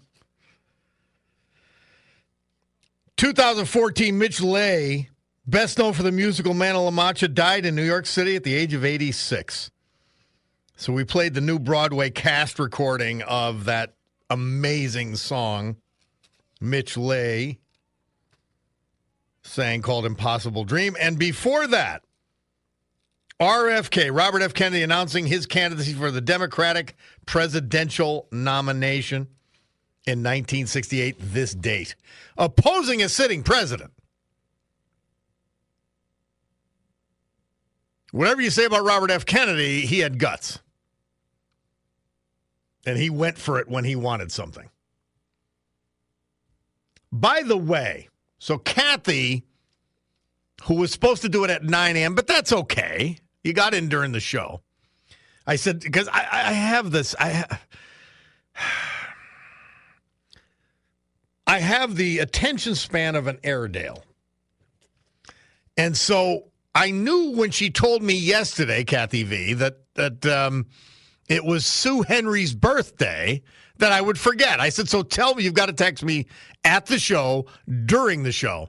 2014, 3.17 4.19
Mitch 4.19 4.41
Leigh, 4.41 5.09
best 5.47 5.79
known 5.79 5.95
for 5.95 6.03
the 6.03 6.13
musical 6.13 6.53
Man 6.53 6.77
of 6.77 6.83
La 6.83 6.91
Mancha, 6.91 7.29
died 7.29 7.65
in 7.65 7.75
New 7.75 7.85
York 7.85 8.07
City 8.07 8.37
at 8.37 8.45
the 8.45 8.55
age 8.55 8.75
of 8.75 8.85
86. 8.85 9.71
So 10.77 10.93
we 10.93 11.05
played 11.05 11.35
the 11.35 11.41
new 11.41 11.59
Broadway 11.59 12.11
cast 12.11 12.59
recording 12.59 13.23
of 13.23 13.65
that 13.65 13.95
amazing 14.29 15.17
song. 15.17 15.77
Mitch 16.61 16.97
Leigh 16.97 17.59
sang 19.43 19.83
called 19.83 20.07
Impossible 20.07 20.65
Dream. 20.65 20.97
And 21.01 21.19
before 21.19 21.67
that, 21.69 22.03
RFK, 23.41 24.17
Robert 24.17 24.43
F. 24.43 24.55
Kennedy, 24.55 24.83
announcing 24.83 25.27
his 25.27 25.47
candidacy 25.47 25.93
for 25.93 26.11
the 26.11 26.21
Democratic 26.21 26.97
presidential 27.27 28.29
nomination 28.31 29.29
in 30.07 30.21
1968, 30.21 31.17
this 31.19 31.55
date, 31.55 31.97
opposing 32.37 33.03
a 33.03 33.09
sitting 33.09 33.43
president. 33.43 33.93
Whatever 38.13 38.43
you 38.43 38.51
say 38.51 38.65
about 38.65 38.85
Robert 38.85 39.11
F. 39.11 39.27
Kennedy, 39.27 39.81
he 39.81 39.99
had 39.99 40.19
guts. 40.19 40.61
And 42.87 42.97
he 42.97 43.11
went 43.11 43.39
for 43.39 43.59
it 43.59 43.69
when 43.69 43.85
he 43.85 43.97
wanted 43.97 44.31
something. 44.31 44.69
By 47.15 47.43
the 47.43 47.57
way, 47.57 48.09
so 48.41 48.59
Kathy, 48.59 49.45
who 50.65 50.75
was 50.75 50.91
supposed 50.91 51.23
to 51.23 51.29
do 51.29 51.45
it 51.45 51.51
at 51.51 51.63
9 51.63 51.97
a.m., 51.97 52.17
but 52.17 52.27
that's 52.27 52.53
okay. 52.53 53.19
You 53.45 53.53
got 53.53 53.73
in 53.73 53.89
during 53.89 54.11
the 54.11 54.19
show. 54.19 54.63
I 55.47 55.55
said, 55.55 55.79
because 55.79 56.09
I, 56.09 56.27
I 56.33 56.53
have 56.53 56.91
this, 56.91 57.15
I, 57.21 57.45
I 61.47 61.61
have 61.61 61.95
the 61.95 62.19
attention 62.19 62.75
span 62.75 63.15
of 63.15 63.29
an 63.29 63.39
Airedale. 63.45 64.03
And 65.77 65.97
so 65.97 66.51
I 66.75 66.91
knew 66.91 67.37
when 67.37 67.53
she 67.53 67.71
told 67.71 68.03
me 68.03 68.15
yesterday, 68.15 68.83
Kathy 68.83 69.23
V, 69.23 69.53
that 69.55 69.77
that 69.95 70.27
um, 70.27 70.67
it 71.29 71.45
was 71.45 71.65
Sue 71.65 72.03
Henry's 72.03 72.55
birthday 72.57 73.41
that 73.79 73.93
I 73.93 74.01
would 74.01 74.19
forget. 74.19 74.61
I 74.61 74.69
said, 74.69 74.89
so 74.89 75.03
tell 75.03 75.35
me 75.35 75.45
you've 75.45 75.55
got 75.55 75.67
to 75.67 75.73
text 75.73 76.05
me 76.05 76.27
at 76.65 76.87
the 76.87 76.99
show 76.99 77.47
during 77.87 78.23
the 78.23 78.33
show. 78.33 78.69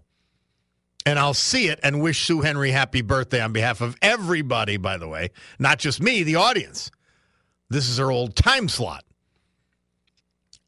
And 1.05 1.19
I'll 1.19 1.35
see 1.35 1.67
it 1.67 1.79
and 1.83 2.01
wish 2.01 2.25
Sue 2.25 2.41
Henry 2.41 2.71
happy 2.71 3.01
birthday 3.01 3.39
on 3.39 3.53
behalf 3.53 3.81
of 3.81 3.95
everybody, 4.01 4.77
by 4.77 4.97
the 4.97 5.07
way, 5.07 5.29
not 5.59 5.77
just 5.77 6.01
me, 6.01 6.23
the 6.23 6.35
audience. 6.35 6.89
This 7.69 7.87
is 7.87 7.97
her 7.99 8.11
old 8.11 8.35
time 8.35 8.67
slot. 8.67 9.03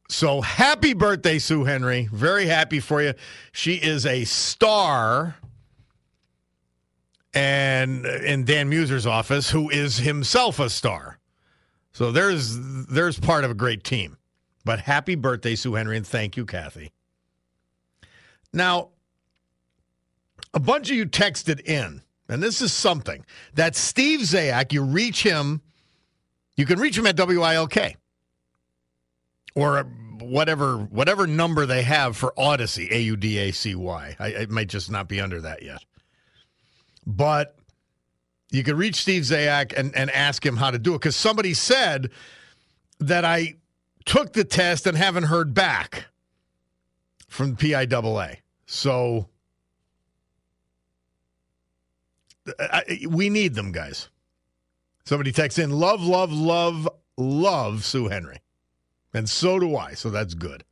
So 0.10 0.41
happy 0.41 0.94
birthday, 0.94 1.39
Sue 1.39 1.63
Henry. 1.63 2.08
Very 2.12 2.46
happy 2.46 2.79
for 2.79 3.01
you. 3.01 3.13
She 3.51 3.74
is 3.75 4.06
a 4.06 4.24
star. 4.25 5.36
And 7.34 8.06
in 8.06 8.46
Dan 8.46 8.70
Meuser's 8.70 9.06
office, 9.06 9.50
who 9.50 9.70
is 9.70 9.98
himself 9.98 10.60
a 10.60 10.70
star. 10.70 11.20
So 11.91 12.12
there's 12.12 12.58
there's 12.88 13.20
part 13.20 13.44
of 13.44 13.51
a 13.51 13.56
great 13.56 13.84
team. 13.84 14.17
But 14.68 14.82
happy 14.82 15.16
birthday, 15.16 15.56
Sue 15.56 15.76
Henry, 15.76 15.96
and 15.96 16.06
thank 16.06 16.36
you, 16.36 16.46
Kathy. 16.46 16.92
Now, 18.52 18.90
a 20.54 20.60
bunch 20.60 20.90
of 20.90 20.98
you 20.98 21.06
texted 21.06 21.62
in, 21.62 22.02
and 22.28 22.44
this 22.44 22.62
is 22.62 22.74
something 22.74 23.24
that 23.54 23.78
Steve 23.78 24.20
Zayac, 24.20 24.74
you 24.74 24.84
reach 24.84 25.24
him, 25.24 25.62
you 26.58 26.66
can 26.66 26.82
reach 26.82 26.98
him 26.98 27.08
at 27.08 27.16
WILK 27.16 27.96
or 29.56 29.84
whatever 30.20 30.76
whatever 30.78 31.26
number 31.28 31.66
they 31.66 31.84
have 31.84 32.18
for 32.18 32.34
Audacy, 32.38 32.92
A 32.92 33.00
U 33.04 33.16
D 33.16 33.38
A 33.38 33.52
C 33.54 33.74
Y. 33.74 34.18
I- 34.20 34.28
It 34.28 34.50
might 34.50 34.68
just 34.68 34.92
not 34.92 35.08
be 35.08 35.22
under 35.22 35.40
that 35.40 35.64
yet. 35.64 35.82
But 37.06 37.56
you 38.52 38.66
can 38.66 38.76
reach 38.76 38.96
Steve 38.98 39.24
Zayac 39.24 39.72
and, 39.78 39.96
and 39.96 40.12
ask 40.12 40.46
him 40.46 40.58
how 40.58 40.72
to 40.72 40.78
do 40.78 40.94
it 40.94 40.98
because 40.98 41.16
somebody 41.16 41.54
said 41.54 42.10
that 43.00 43.24
I 43.24 43.56
took 44.08 44.34
the 44.34 44.44
test 44.44 44.88
and 44.88 44.98
haven't 44.98 45.26
heard 45.26 45.54
back 45.54 46.08
from 47.28 47.56
PIAA. 47.56 48.38
So 48.66 49.30
I, 52.60 53.06
we 53.08 53.30
need 53.30 53.54
them, 53.54 53.72
guys. 53.72 54.10
Somebody 55.06 55.32
texts 55.32 55.60
in, 55.60 55.72
love, 55.72 56.02
love, 56.02 56.32
love, 56.32 56.90
love 57.18 57.86
Sue 57.86 58.08
Henry. 58.08 58.40
And 59.14 59.30
so 59.30 59.60
do 59.60 59.76
I. 59.76 59.94
So 59.94 60.10
that's 60.10 60.34
good. 60.34 60.64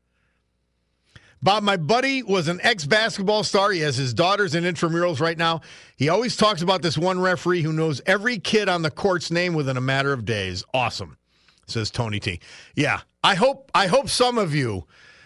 Bob, 1.42 1.64
my 1.64 1.78
buddy 1.78 2.24
was 2.24 2.48
an 2.48 2.60
ex 2.64 2.86
basketball 2.86 3.44
star. 3.44 3.72
He 3.72 3.82
has 3.82 3.98
his 3.98 4.14
daughters 4.14 4.56
in 4.56 4.64
intramurals 4.64 5.20
right 5.20 5.38
now. 5.38 5.62
He 5.96 6.10
always 6.10 6.36
talks 6.36 6.62
about 6.62 6.82
this 6.82 6.98
one 6.98 7.20
referee 7.20 7.62
who 7.62 7.72
knows 7.72 8.02
every 8.06 8.40
kid 8.40 8.68
on 8.68 8.82
the 8.82 8.90
court's 8.90 9.30
name 9.30 9.54
within 9.54 9.78
a 9.78 9.82
matter 9.82 10.12
of 10.12 10.26
days. 10.26 10.64
Awesome, 10.74 11.18
says 11.68 11.92
Tony 11.92 12.20
T. 12.20 12.40
Yeah, 12.76 13.02
I 13.24 13.36
hope 13.36 13.72
I 13.74 13.88
hope 13.88 14.10
some 14.10 14.38
of 14.38 14.54
you 14.54 14.86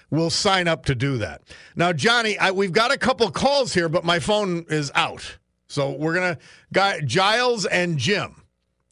will 0.10 0.30
sign 0.30 0.68
up 0.68 0.86
to 0.86 0.96
do 0.96 1.18
that. 1.20 1.42
Now, 1.76 1.94
Johnny, 1.94 2.38
I, 2.38 2.52
we've 2.52 2.72
got 2.72 2.92
a 2.92 2.98
couple 2.98 3.30
calls 3.30 3.74
here, 3.74 3.90
but 3.90 4.04
my 4.04 4.20
phone 4.20 4.66
is 4.70 4.92
out. 4.96 5.38
So 5.68 5.92
we're 5.92 6.16
gonna 6.16 6.38
guy 6.74 7.02
Giles 7.02 7.66
and 7.66 7.98
Jim. 7.98 8.44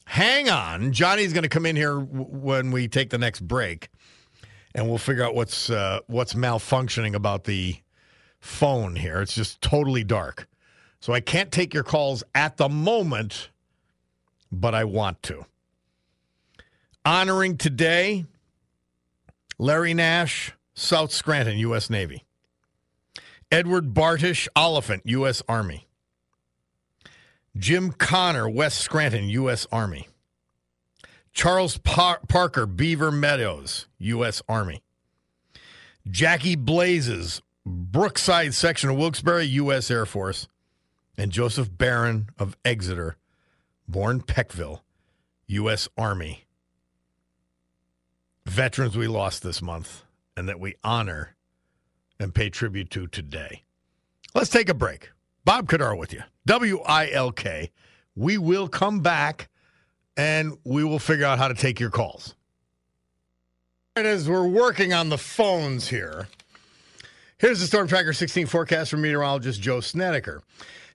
Hang 0.04 0.48
on, 0.48 0.92
Johnny's 0.92 1.32
gonna 1.32 1.48
come 1.48 1.66
in 1.66 1.76
here 1.76 1.98
w- 1.98 2.24
when 2.24 2.70
we 2.70 2.88
take 2.88 3.10
the 3.10 3.18
next 3.18 3.40
break 3.40 3.90
and 4.74 4.88
we'll 4.88 4.98
figure 4.98 5.24
out 5.24 5.34
what's 5.34 5.70
uh, 5.70 6.00
what's 6.06 6.34
malfunctioning 6.34 7.14
about 7.14 7.44
the 7.44 7.76
phone 8.38 8.94
here. 8.94 9.20
It's 9.20 9.34
just 9.34 9.60
totally 9.60 10.04
dark, 10.04 10.46
so 11.00 11.12
I 11.12 11.20
can't 11.20 11.50
take 11.50 11.74
your 11.74 11.82
calls 11.82 12.22
at 12.34 12.58
the 12.58 12.68
moment, 12.68 13.50
but 14.52 14.74
I 14.74 14.84
want 14.84 15.22
to. 15.24 15.44
Honoring 17.08 17.56
today, 17.56 18.26
Larry 19.56 19.94
Nash, 19.94 20.52
South 20.74 21.10
Scranton, 21.10 21.56
U.S. 21.56 21.88
Navy. 21.88 22.26
Edward 23.50 23.94
Bartish, 23.94 24.46
Olyphant, 24.54 25.04
U.S. 25.06 25.42
Army. 25.48 25.86
Jim 27.56 27.92
Connor, 27.92 28.46
West 28.46 28.82
Scranton, 28.82 29.30
U.S. 29.30 29.66
Army. 29.72 30.06
Charles 31.32 31.78
Par- 31.78 32.20
Parker, 32.28 32.66
Beaver 32.66 33.10
Meadows, 33.10 33.86
U.S. 33.96 34.42
Army. 34.46 34.82
Jackie 36.10 36.56
Blazes, 36.56 37.40
Brookside 37.64 38.52
section 38.52 38.90
of 38.90 38.96
Wilkes-Barre, 38.96 39.44
U.S. 39.44 39.90
Air 39.90 40.04
Force. 40.04 40.46
And 41.16 41.32
Joseph 41.32 41.70
Barron 41.74 42.28
of 42.38 42.54
Exeter, 42.66 43.16
born 43.88 44.20
Peckville, 44.20 44.80
U.S. 45.46 45.88
Army. 45.96 46.44
Veterans 48.48 48.96
we 48.96 49.06
lost 49.06 49.42
this 49.42 49.60
month 49.60 50.04
and 50.36 50.48
that 50.48 50.58
we 50.58 50.74
honor 50.82 51.36
and 52.18 52.34
pay 52.34 52.48
tribute 52.48 52.88
to 52.90 53.06
today. 53.06 53.62
Let's 54.34 54.48
take 54.48 54.68
a 54.68 54.74
break. 54.74 55.10
Bob 55.44 55.68
Cordaro 55.68 55.98
with 55.98 56.12
you, 56.12 56.22
WILK. 56.46 57.70
We 58.16 58.38
will 58.38 58.68
come 58.68 59.00
back 59.00 59.48
and 60.16 60.56
we 60.64 60.82
will 60.82 60.98
figure 60.98 61.26
out 61.26 61.38
how 61.38 61.48
to 61.48 61.54
take 61.54 61.78
your 61.78 61.90
calls. 61.90 62.34
And 63.94 64.06
as 64.06 64.28
we're 64.28 64.48
working 64.48 64.92
on 64.92 65.10
the 65.10 65.18
phones 65.18 65.88
here, 65.88 66.28
here's 67.36 67.60
the 67.60 67.66
Storm 67.66 67.86
Tracker 67.86 68.12
16 68.12 68.46
forecast 68.46 68.90
from 68.90 69.02
meteorologist 69.02 69.60
Joe 69.60 69.80
Snedeker. 69.80 70.42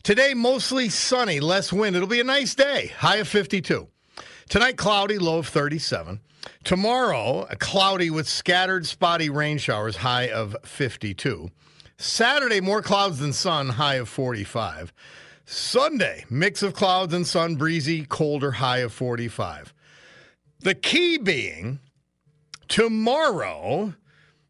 Today, 0.01 0.33
mostly 0.33 0.89
sunny, 0.89 1.39
less 1.39 1.71
wind. 1.71 1.95
It'll 1.95 2.07
be 2.07 2.19
a 2.19 2.25
nice 2.25 2.55
day, 2.55 2.87
high 2.97 3.17
of 3.17 3.27
52. 3.27 3.87
Tonight, 4.49 4.77
cloudy, 4.77 5.17
low 5.17 5.39
of 5.39 5.47
37. 5.47 6.19
Tomorrow, 6.63 7.47
cloudy 7.59 8.09
with 8.09 8.27
scattered 8.27 8.85
spotty 8.85 9.29
rain 9.29 9.57
showers, 9.57 9.97
high 9.97 10.29
of 10.29 10.55
52. 10.63 11.49
Saturday, 11.97 12.59
more 12.59 12.81
clouds 12.81 13.19
than 13.19 13.33
sun, 13.33 13.69
high 13.69 13.95
of 13.95 14.09
45. 14.09 14.93
Sunday, 15.45 16.25
mix 16.29 16.63
of 16.63 16.73
clouds 16.73 17.13
and 17.13 17.25
sun, 17.25 17.55
breezy, 17.55 18.05
colder, 18.05 18.51
high 18.51 18.79
of 18.79 18.93
45. 18.93 19.73
The 20.59 20.75
key 20.75 21.17
being 21.17 21.79
tomorrow, 22.67 23.93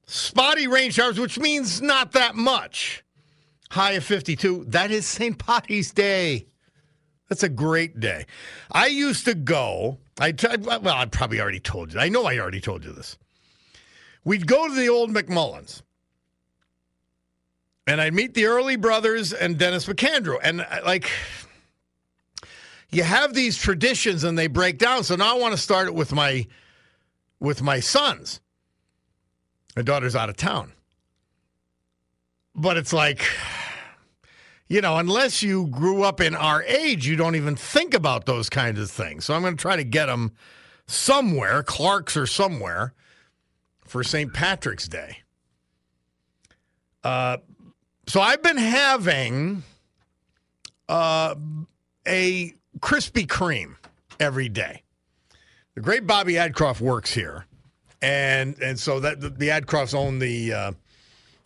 spotty 0.06 0.68
rain 0.68 0.92
showers, 0.92 1.20
which 1.20 1.40
means 1.40 1.82
not 1.82 2.12
that 2.14 2.36
much, 2.36 3.04
high 3.72 3.94
of 3.94 4.04
52. 4.04 4.66
That 4.68 4.92
is 4.92 5.06
St. 5.06 5.38
Patty's 5.38 5.92
Day. 5.92 6.48
That's 7.34 7.42
a 7.42 7.50
great 7.50 8.00
day. 8.00 8.28
I 8.72 8.86
used 8.86 9.26
to 9.26 9.34
go, 9.34 9.98
I 10.20 10.36
well, 10.60 10.88
I 10.90 11.04
probably 11.08 11.42
already 11.42 11.60
told 11.60 11.92
you. 11.92 12.00
I 12.00 12.08
know 12.08 12.26
I 12.26 12.38
already 12.38 12.62
told 12.62 12.86
you 12.86 12.92
this. 12.92 13.18
We'd 14.24 14.46
go 14.46 14.68
to 14.68 14.76
the 14.76 14.88
old 14.88 15.10
McMullins 15.10 15.82
and 17.88 18.00
I'd 18.00 18.14
meet 18.14 18.36
the 18.36 18.46
early 18.46 18.76
brothers 18.76 19.34
and 19.34 19.58
Dennis 19.58 19.88
McAndrew. 19.88 20.38
And 20.44 20.62
uh, 20.62 20.82
like, 20.86 21.10
you 22.92 23.02
have 23.02 23.34
these 23.34 23.58
traditions 23.58 24.24
and 24.24 24.38
they 24.38 24.46
break 24.46 24.78
down. 24.78 25.04
So 25.04 25.16
now 25.16 25.36
I 25.36 25.40
want 25.40 25.54
to 25.54 25.58
start 25.58 25.88
it 25.88 25.96
with 25.96 26.14
my 26.14 26.46
with 27.40 27.64
my 27.64 27.80
sons. 27.80 28.42
My 29.76 29.82
daughter's 29.82 30.16
out 30.16 30.30
of 30.30 30.38
town. 30.38 30.72
But 32.54 32.78
it's 32.78 32.94
like, 32.94 33.26
you 34.74 34.82
know, 34.82 34.98
unless 34.98 35.44
you 35.44 35.68
grew 35.68 36.02
up 36.02 36.20
in 36.20 36.34
our 36.34 36.64
age, 36.64 37.06
you 37.06 37.16
don't 37.16 37.36
even 37.36 37.56
think 37.56 37.94
about 37.94 38.26
those 38.26 38.50
kinds 38.50 38.80
of 38.80 38.90
things. 38.90 39.24
So 39.24 39.36
I'm 39.36 39.44
going 39.44 39.56
to 39.56 39.62
try 39.62 39.76
to 39.76 39.84
get 39.84 40.08
them 40.08 40.32
somewhere, 40.88 41.62
Clark's 41.62 42.18
or 42.18 42.26
somewhere, 42.26 42.96
for 43.86 44.04
St. 44.04 44.34
Patrick's 44.34 44.88
Day. 44.88 45.18
Uh, 47.04 47.38
so 48.08 48.20
I've 48.20 48.42
been 48.42 48.58
having 48.58 49.62
uh, 50.90 51.36
a 52.08 52.56
Krispy 52.80 53.28
Kreme 53.28 53.76
every 54.20 54.50
day. 54.50 54.82
The 55.76 55.82
great 55.82 56.08
Bobby 56.08 56.34
Adcroft 56.34 56.82
works 56.82 57.14
here, 57.14 57.46
and 58.02 58.60
and 58.60 58.80
so 58.80 59.00
that 59.02 59.22
the, 59.22 59.30
the 59.30 59.50
Adcrofts 59.50 59.94
own 59.94 60.18
the 60.18 60.54
uh, 60.54 60.72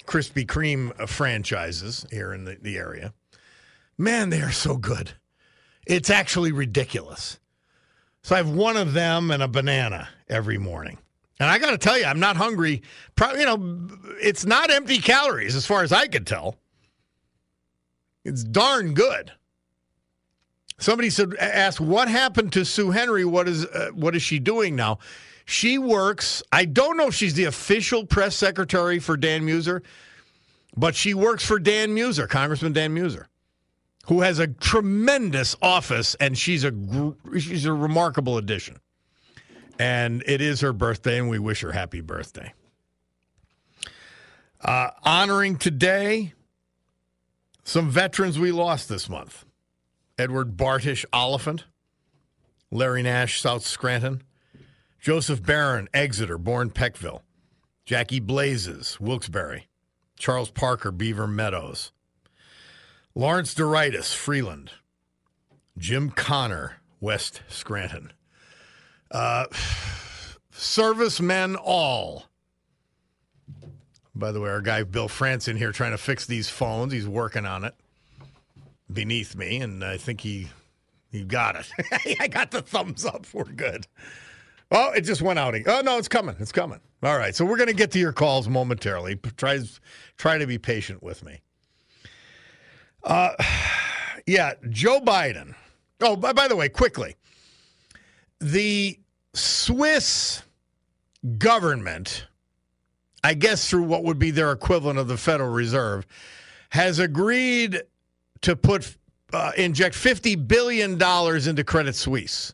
Krispy 0.05 0.45
Kreme 0.45 1.09
franchises 1.09 2.05
here 2.09 2.31
in 2.31 2.45
the, 2.45 2.57
the 2.61 2.77
area. 2.77 3.13
Man, 3.97 4.29
they 4.29 4.41
are 4.41 4.51
so 4.51 4.77
good. 4.77 5.13
It's 5.85 6.09
actually 6.09 6.51
ridiculous. 6.51 7.39
So 8.23 8.35
I 8.35 8.39
have 8.39 8.49
one 8.49 8.77
of 8.77 8.93
them 8.93 9.31
and 9.31 9.41
a 9.41 9.47
banana 9.47 10.09
every 10.27 10.57
morning. 10.57 10.97
And 11.39 11.49
I 11.49 11.59
got 11.59 11.71
to 11.71 11.77
tell 11.77 11.97
you, 11.97 12.05
I'm 12.05 12.19
not 12.19 12.35
hungry. 12.35 12.81
Probably, 13.15 13.41
you 13.41 13.45
know, 13.45 13.89
it's 14.21 14.45
not 14.45 14.71
empty 14.71 14.97
calories 14.97 15.55
as 15.55 15.65
far 15.65 15.83
as 15.83 15.91
I 15.91 16.07
could 16.07 16.27
tell. 16.27 16.57
It's 18.25 18.43
darn 18.43 18.93
good. 18.93 19.31
Somebody 20.79 21.09
said, 21.09 21.33
asked, 21.39 21.79
what 21.79 22.07
happened 22.07 22.53
to 22.53 22.65
Sue 22.65 22.91
Henry? 22.91 23.25
What 23.25 23.47
is 23.47 23.65
uh, 23.65 23.89
what 23.93 24.15
is 24.15 24.21
she 24.21 24.39
doing 24.39 24.75
now? 24.75 24.99
She 25.45 25.77
works. 25.77 26.43
I 26.51 26.65
don't 26.65 26.97
know 26.97 27.07
if 27.07 27.15
she's 27.15 27.33
the 27.33 27.45
official 27.45 28.05
press 28.05 28.35
secretary 28.35 28.99
for 28.99 29.15
Dan 29.15 29.43
Meuser, 29.43 29.81
but 30.75 30.93
she 30.93 31.13
works 31.13 31.45
for 31.45 31.57
Dan 31.57 31.95
Meuser, 31.95 32.27
Congressman 32.27 32.73
Dan 32.73 32.93
Mueser, 32.93 33.25
who 34.07 34.21
has 34.21 34.39
a 34.39 34.47
tremendous 34.47 35.55
office, 35.61 36.15
and 36.15 36.37
she's 36.37 36.63
a 36.63 36.73
she's 37.37 37.65
a 37.65 37.73
remarkable 37.73 38.37
addition. 38.37 38.79
And 39.79 40.23
it 40.25 40.41
is 40.41 40.61
her 40.61 40.73
birthday, 40.73 41.19
and 41.19 41.29
we 41.29 41.39
wish 41.39 41.61
her 41.61 41.71
happy 41.71 42.01
birthday. 42.01 42.53
Uh, 44.59 44.89
honoring 45.03 45.57
today 45.57 46.33
some 47.63 47.89
veterans 47.89 48.39
we 48.39 48.51
lost 48.51 48.89
this 48.89 49.07
month. 49.07 49.45
Edward 50.17 50.57
Bartish 50.57 51.05
Olyphant, 51.13 51.65
Larry 52.71 53.03
Nash, 53.03 53.39
South 53.39 53.63
Scranton, 53.63 54.23
Joseph 54.99 55.43
Barron, 55.43 55.87
Exeter, 55.93 56.39
born 56.39 56.71
Peckville, 56.71 57.21
Jackie 57.85 58.19
Blazes, 58.19 58.99
Wilkes-Barre, 58.99 59.67
Charles 60.17 60.49
Parker, 60.49 60.91
Beaver 60.91 61.27
Meadows, 61.27 61.91
Lawrence 63.17 63.55
Doritis, 63.55 64.13
Freeland, 64.13 64.73
Jim 65.75 66.11
Connor, 66.11 66.75
West 66.99 67.41
Scranton. 67.47 68.13
Uh, 69.09 69.47
servicemen 70.51 71.55
all. 71.55 72.25
By 74.13 74.31
the 74.31 74.39
way, 74.39 74.51
our 74.51 74.61
guy 74.61 74.83
Bill 74.83 75.07
France 75.07 75.47
in 75.47 75.57
here 75.57 75.71
trying 75.71 75.93
to 75.93 75.97
fix 75.97 76.27
these 76.27 76.47
phones. 76.47 76.93
He's 76.93 77.07
working 77.07 77.47
on 77.47 77.63
it 77.63 77.73
beneath 78.93 79.35
me, 79.35 79.61
and 79.61 79.83
I 79.83 79.97
think 79.97 80.21
he 80.21 80.49
he 81.11 81.23
got 81.23 81.55
it. 81.55 82.17
I 82.19 82.27
got 82.27 82.51
the 82.51 82.61
thumbs 82.61 83.03
up. 83.03 83.25
We're 83.33 83.45
good. 83.45 83.87
Oh, 84.69 84.91
it 84.91 85.01
just 85.01 85.23
went 85.23 85.39
out. 85.39 85.55
Oh 85.65 85.81
no, 85.81 85.97
it's 85.97 86.07
coming. 86.07 86.35
It's 86.37 86.51
coming. 86.51 86.81
All 87.01 87.17
right, 87.17 87.35
so 87.35 87.45
we're 87.45 87.57
going 87.57 87.65
to 87.65 87.73
get 87.73 87.89
to 87.93 87.99
your 87.99 88.13
calls 88.13 88.47
momentarily. 88.47 89.15
Try 89.37 89.61
try 90.17 90.37
to 90.37 90.45
be 90.45 90.59
patient 90.59 91.01
with 91.01 91.25
me. 91.25 91.41
Uh, 93.07 93.31
yeah, 94.27 94.53
Joe 94.69 94.99
Biden. 94.99 95.55
Oh, 96.01 96.15
by, 96.15 96.33
by 96.33 96.47
the 96.47 96.55
way, 96.55 96.69
quickly, 96.69 97.15
the 98.39 98.99
Swiss 99.33 100.43
government, 101.39 102.27
I 103.23 103.33
guess 103.33 103.67
through 103.67 103.83
what 103.83 104.03
would 104.03 104.19
be 104.19 104.29
their 104.29 104.51
equivalent 104.51 104.99
of 104.99 105.07
the 105.07 105.17
Federal 105.17 105.49
Reserve, 105.49 106.05
has 106.69 106.99
agreed 106.99 107.81
to 108.41 108.55
put 108.55 108.95
uh, 109.33 109.53
inject 109.57 109.95
fifty 109.95 110.35
billion 110.35 110.97
dollars 110.97 111.47
into 111.47 111.63
Credit 111.63 111.95
Suisse, 111.95 112.53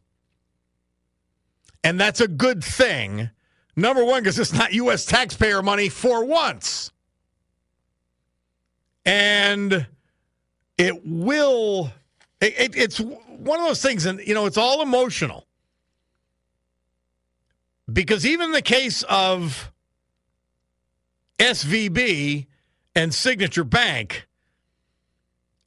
and 1.83 1.99
that's 1.99 2.21
a 2.21 2.27
good 2.27 2.63
thing. 2.63 3.29
Number 3.75 4.05
one, 4.05 4.21
because 4.21 4.39
it's 4.39 4.53
not 4.53 4.71
U.S. 4.73 5.05
taxpayer 5.05 5.61
money 5.61 5.89
for 5.89 6.23
once, 6.23 6.91
and 9.05 9.87
it 10.77 11.01
will. 11.05 11.91
It, 12.41 12.59
it, 12.59 12.75
it's 12.75 12.99
one 12.99 13.59
of 13.59 13.65
those 13.65 13.81
things, 13.81 14.05
and 14.05 14.19
you 14.19 14.33
know, 14.33 14.45
it's 14.45 14.57
all 14.57 14.81
emotional 14.81 15.47
because 17.91 18.25
even 18.25 18.51
the 18.51 18.61
case 18.61 19.03
of 19.03 19.71
SVB 21.39 22.47
and 22.95 23.13
Signature 23.13 23.63
Bank 23.63 24.27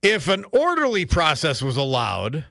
if 0.06 0.28
an 0.28 0.44
orderly 0.52 1.04
process 1.04 1.60
was 1.60 1.76
allowed, 1.76 2.44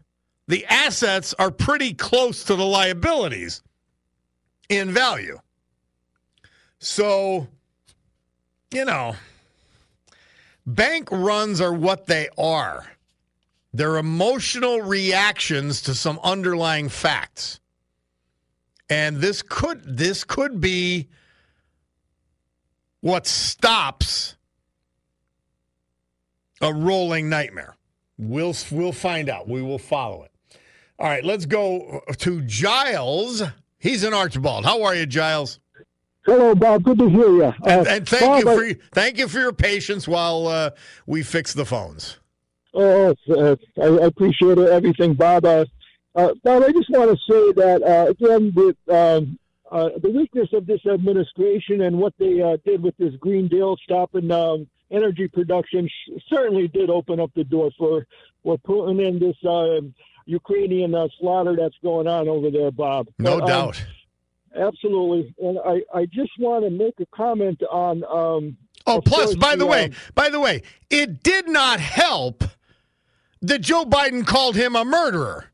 the 0.48 0.66
assets 0.66 1.34
are 1.40 1.52
pretty 1.52 1.94
close 1.94 2.44
to 2.44 2.56
the 2.56 2.66
liabilities 2.66 3.64
in 4.68 4.92
value. 4.92 5.40
So, 6.80 7.48
you 8.72 8.84
know, 8.84 9.16
bank 10.66 11.12
runs 11.12 11.62
are 11.62 11.74
what 11.74 12.06
they 12.08 12.30
are. 12.38 12.86
They're 13.74 13.98
emotional 13.98 14.82
reactions 14.82 15.82
to 15.84 15.96
some 15.96 16.20
underlying 16.24 16.90
facts. 16.90 17.60
And 18.90 19.18
this 19.18 19.42
could 19.42 19.98
this 19.98 20.24
could 20.24 20.62
be 20.62 21.10
what 23.02 23.28
stops 23.28 24.36
a 26.62 26.74
rolling 26.74 27.30
nightmare. 27.30 27.76
We'll 28.18 28.56
we'll 28.72 28.92
find 28.92 29.28
out. 29.28 29.50
We 29.50 29.62
will 29.62 29.80
follow 29.80 30.24
it. 30.24 30.32
All 30.98 31.08
right, 31.08 31.24
let's 31.24 31.46
go 31.46 32.02
to 32.18 32.42
Giles. 32.42 33.44
He's 33.78 34.04
in 34.04 34.14
Archbald. 34.14 34.64
How 34.64 34.84
are 34.84 34.96
you, 34.96 35.06
Giles? 35.06 35.60
Hello, 36.26 36.56
Bob. 36.56 36.84
Good 36.84 36.98
to 37.00 37.10
hear 37.10 37.30
you. 37.30 37.44
Uh, 37.46 37.54
and, 37.66 37.88
and 37.88 38.08
thank 38.10 38.24
Bob, 38.24 38.40
you 38.40 38.46
for 38.58 38.64
your- 38.66 38.76
thank 38.94 39.18
you 39.18 39.28
for 39.28 39.40
your 39.40 39.54
patience 39.54 40.08
while 40.08 40.48
uh, 40.48 40.72
we 41.06 41.22
fix 41.24 41.54
the 41.54 41.66
phones. 41.66 42.18
Oh, 42.74 43.16
uh, 43.30 43.56
I, 43.82 43.84
I 43.86 44.06
appreciate 44.08 44.58
everything, 44.58 45.14
Bob. 45.14 45.46
Uh, 45.46 45.66
uh, 46.16 46.34
Bob, 46.44 46.64
I 46.64 46.72
just 46.72 46.90
want 46.90 47.12
to 47.12 47.18
say 47.32 47.52
that 47.54 47.84
uh, 47.84 48.10
again, 48.10 48.52
with 48.56 48.76
um, 48.90 49.38
uh, 49.72 49.90
the 50.02 50.10
weakness 50.10 50.50
of 50.54 50.66
this 50.66 50.86
administration 50.86 51.82
and 51.82 51.98
what 51.98 52.14
they 52.20 52.42
uh, 52.42 52.58
did 52.66 52.82
with 52.82 52.98
this 52.98 53.16
Green 53.18 53.48
Deal, 53.48 53.78
stopping 53.84 54.30
um, 54.32 54.68
energy 54.92 55.28
production, 55.28 55.88
sh- 55.88 56.12
certainly 56.28 56.68
did 56.68 56.90
open 56.90 57.20
up 57.20 57.32
the 57.36 57.44
door 57.44 57.70
for 57.78 58.06
for 58.44 58.58
putting 58.60 59.00
in 59.00 59.20
this 59.20 59.38
uh, 59.46 59.80
Ukrainian 60.26 60.96
uh, 60.96 61.08
slaughter 61.20 61.56
that's 61.56 61.78
going 61.84 62.08
on 62.08 62.28
over 62.28 62.50
there, 62.52 62.72
Bob. 62.72 63.08
No 63.20 63.40
But, 63.40 63.44
um, 63.44 63.48
doubt. 63.48 63.86
Absolutely, 64.56 65.36
and 65.40 65.60
I, 65.60 65.82
I 65.94 66.06
just 66.06 66.32
want 66.40 66.64
to 66.64 66.70
make 66.70 66.94
a 67.00 67.06
comment 67.16 67.62
on. 67.72 68.04
Um, 68.06 68.58
Oh, 68.88 69.02
plus, 69.02 69.36
by 69.36 69.52
the 69.52 69.60
the, 69.60 69.66
way, 69.66 69.86
um, 69.86 69.92
by 70.14 70.30
the 70.30 70.40
way, 70.40 70.62
it 70.92 71.24
did 71.24 71.48
not 71.48 71.80
help 71.80 72.44
that 73.42 73.62
Joe 73.62 73.86
Biden 73.86 74.26
called 74.26 74.56
him 74.56 74.76
a 74.76 74.86
murderer. 74.86 75.46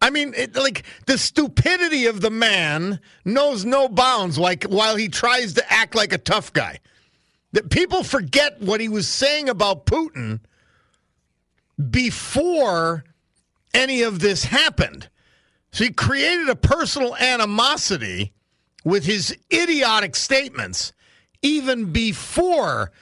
I 0.00 0.10
mean, 0.10 0.34
it, 0.36 0.54
like 0.54 0.84
the 1.06 1.16
stupidity 1.16 2.06
of 2.06 2.20
the 2.20 2.30
man 2.30 3.00
knows 3.24 3.64
no 3.64 3.88
bounds. 3.88 4.38
Like 4.38 4.64
while 4.64 4.96
he 4.96 5.08
tries 5.08 5.54
to 5.54 5.72
act 5.72 5.94
like 5.94 6.12
a 6.12 6.18
tough 6.18 6.52
guy, 6.52 6.80
that 7.52 7.70
people 7.70 8.04
forget 8.04 8.60
what 8.60 8.80
he 8.80 8.88
was 8.88 9.08
saying 9.08 9.48
about 9.48 9.86
Putin 9.86 10.40
before 11.90 13.04
any 13.72 14.02
of 14.02 14.18
this 14.20 14.44
happened. 14.44 15.08
So 15.76 15.84
he 15.84 15.92
created 15.92 16.48
a 16.48 16.56
personal 16.56 17.14
animosity 17.16 18.32
with 18.82 19.04
his 19.04 19.36
idiotic 19.52 20.16
statements 20.16 20.94
even 21.42 21.92
before 21.92 22.92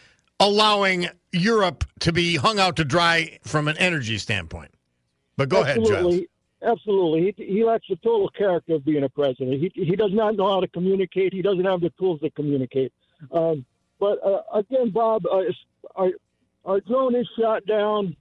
allowing 0.41 1.07
Europe 1.31 1.85
to 2.01 2.13
be 2.13 2.35
hung 2.35 2.59
out 2.59 2.75
to 2.75 2.85
dry 2.85 3.39
from 3.45 3.69
an 3.69 3.77
energy 3.79 4.19
standpoint. 4.19 4.73
But 5.37 5.51
go 5.51 5.63
ahead, 5.63 5.77
Giles. 5.77 5.91
absolutely, 5.93 6.29
Absolutely. 6.63 7.35
He, 7.37 7.45
he 7.45 7.65
lacks 7.65 7.87
the 7.89 7.95
total 7.95 8.29
character 8.31 8.75
of 8.75 8.85
being 8.85 9.05
a 9.05 9.09
president. 9.09 9.61
He, 9.61 9.71
he 9.73 9.95
does 9.95 10.13
not 10.13 10.35
know 10.35 10.49
how 10.49 10.59
to 10.59 10.67
communicate. 10.67 11.33
He 11.33 11.43
doesn't 11.43 11.65
have 11.65 11.81
the 11.81 11.91
tools 11.91 12.19
to 12.23 12.31
communicate. 12.31 12.93
Um, 13.31 13.65
but 14.01 14.19
uh, 14.27 14.43
again, 14.53 14.91
Bob, 14.91 15.27
uh, 15.27 15.43
our, 15.95 16.11
our 16.65 16.81
drone 16.81 17.15
is 17.15 17.29
shot 17.39 17.65
down, 17.67 18.17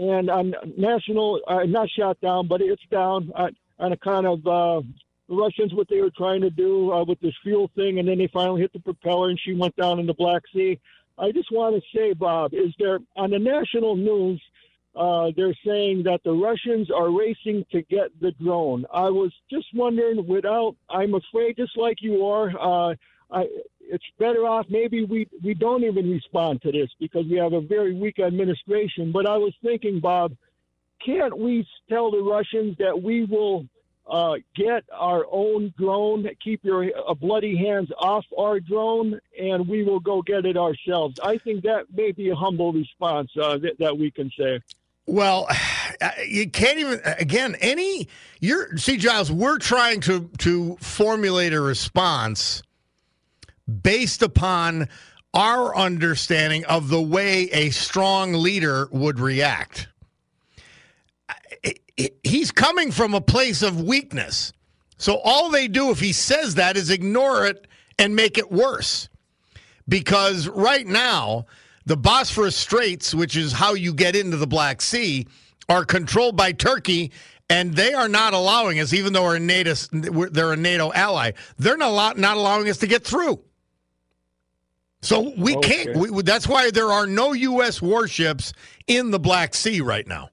and 0.00 0.30
on 0.30 0.54
national, 0.76 1.40
uh, 1.48 1.64
not 1.64 1.90
shot 1.90 2.20
down, 2.20 2.46
but 2.46 2.60
it's 2.60 2.80
down 2.92 3.32
on, 3.78 3.92
account 3.92 4.26
of 4.26 4.46
uh, 4.46 4.82
the 5.28 5.34
Russians 5.34 5.74
what 5.74 5.88
they 5.88 6.00
were 6.00 6.10
trying 6.16 6.40
to 6.42 6.50
do 6.50 6.92
uh, 6.92 7.04
with 7.04 7.20
this 7.20 7.34
fuel 7.42 7.70
thing, 7.74 7.98
and 7.98 8.08
then 8.08 8.18
they 8.18 8.28
finally 8.28 8.60
hit 8.60 8.72
the 8.72 8.80
propeller, 8.80 9.30
and 9.30 9.40
she 9.40 9.54
went 9.54 9.76
down 9.76 9.98
in 9.98 10.06
the 10.06 10.14
Black 10.14 10.42
Sea. 10.52 10.78
I 11.18 11.32
just 11.32 11.50
want 11.50 11.74
to 11.76 11.98
say, 11.98 12.12
Bob, 12.12 12.54
is 12.54 12.72
there 12.78 13.00
on 13.16 13.30
the 13.30 13.38
national 13.38 13.96
news? 13.96 14.40
Uh, 14.96 15.30
they're 15.36 15.54
saying 15.64 16.02
that 16.04 16.20
the 16.24 16.32
Russians 16.32 16.90
are 16.90 17.10
racing 17.10 17.64
to 17.70 17.82
get 17.82 18.08
the 18.20 18.32
drone. 18.32 18.84
I 18.92 19.10
was 19.10 19.32
just 19.50 19.66
wondering, 19.74 20.26
without, 20.26 20.74
I'm 20.88 21.14
afraid, 21.14 21.56
just 21.56 21.76
like 21.76 21.98
you 22.00 22.24
are, 22.26 22.50
uh, 22.90 22.94
I, 23.30 23.46
it's 23.80 24.04
better 24.18 24.46
off 24.46 24.66
maybe 24.68 25.04
we, 25.04 25.28
we 25.42 25.54
don't 25.54 25.84
even 25.84 26.10
respond 26.10 26.62
to 26.62 26.72
this 26.72 26.88
because 26.98 27.26
we 27.26 27.36
have 27.36 27.52
a 27.52 27.60
very 27.60 27.94
weak 27.94 28.18
administration. 28.18 29.12
But 29.12 29.28
I 29.28 29.36
was 29.36 29.54
thinking, 29.62 30.00
Bob, 30.00 30.36
can't 31.04 31.38
we 31.38 31.66
tell 31.88 32.10
the 32.10 32.22
Russians 32.22 32.76
that 32.78 33.02
we 33.02 33.24
will 33.24 33.66
uh, 34.08 34.36
get 34.56 34.84
our 34.92 35.26
own 35.30 35.72
drone, 35.78 36.26
keep 36.42 36.64
your 36.64 36.84
uh, 36.84 37.14
bloody 37.14 37.56
hands 37.56 37.90
off 37.98 38.24
our 38.36 38.58
drone, 38.60 39.20
and 39.38 39.68
we 39.68 39.84
will 39.84 40.00
go 40.00 40.22
get 40.22 40.46
it 40.46 40.56
ourselves? 40.56 41.18
I 41.22 41.38
think 41.38 41.64
that 41.64 41.86
may 41.92 42.12
be 42.12 42.30
a 42.30 42.34
humble 42.34 42.72
response 42.72 43.30
uh, 43.40 43.58
that, 43.58 43.78
that 43.78 43.98
we 43.98 44.10
can 44.10 44.30
say. 44.38 44.60
Well, 45.06 45.48
you 46.26 46.50
can't 46.50 46.78
even 46.78 47.00
again 47.04 47.56
any 47.60 48.08
you're 48.40 48.76
see 48.76 48.98
Giles, 48.98 49.32
we're 49.32 49.58
trying 49.58 50.00
to 50.02 50.28
to 50.38 50.76
formulate 50.80 51.54
a 51.54 51.60
response 51.60 52.62
based 53.82 54.22
upon 54.22 54.88
our 55.34 55.74
understanding 55.74 56.64
of 56.66 56.88
the 56.88 57.00
way 57.00 57.44
a 57.52 57.70
strong 57.70 58.32
leader 58.34 58.88
would 58.90 59.18
react. 59.18 59.88
He's 62.22 62.50
coming 62.50 62.92
from 62.92 63.14
a 63.14 63.20
place 63.20 63.62
of 63.62 63.82
weakness. 63.82 64.52
So 64.98 65.20
all 65.24 65.50
they 65.50 65.68
do 65.68 65.90
if 65.90 66.00
he 66.00 66.12
says 66.12 66.56
that 66.56 66.76
is 66.76 66.90
ignore 66.90 67.46
it 67.46 67.66
and 67.98 68.14
make 68.14 68.38
it 68.38 68.50
worse. 68.50 69.08
Because 69.88 70.48
right 70.48 70.86
now, 70.86 71.46
the 71.86 71.96
Bosphorus 71.96 72.56
Straits, 72.56 73.14
which 73.14 73.36
is 73.36 73.52
how 73.52 73.74
you 73.74 73.94
get 73.94 74.14
into 74.14 74.36
the 74.36 74.46
Black 74.46 74.82
Sea, 74.82 75.26
are 75.68 75.84
controlled 75.84 76.36
by 76.36 76.52
Turkey, 76.52 77.12
and 77.48 77.74
they 77.74 77.94
are 77.94 78.08
not 78.08 78.34
allowing 78.34 78.78
us, 78.80 78.92
even 78.92 79.12
though 79.12 79.24
we're 79.24 79.36
a 79.36 79.40
NATO, 79.40 79.74
they're 79.92 80.52
a 80.52 80.56
NATO 80.56 80.92
ally, 80.92 81.32
they're 81.58 81.76
not, 81.76 82.18
not 82.18 82.36
allowing 82.36 82.68
us 82.68 82.78
to 82.78 82.86
get 82.86 83.04
through. 83.04 83.40
So 85.00 85.32
we 85.36 85.56
okay. 85.56 85.84
can't. 85.84 85.96
We, 85.96 86.22
that's 86.22 86.48
why 86.48 86.70
there 86.70 86.90
are 86.90 87.06
no 87.06 87.32
U.S. 87.32 87.80
warships 87.80 88.52
in 88.86 89.10
the 89.10 89.20
Black 89.20 89.54
Sea 89.54 89.80
right 89.80 90.06
now. 90.06 90.30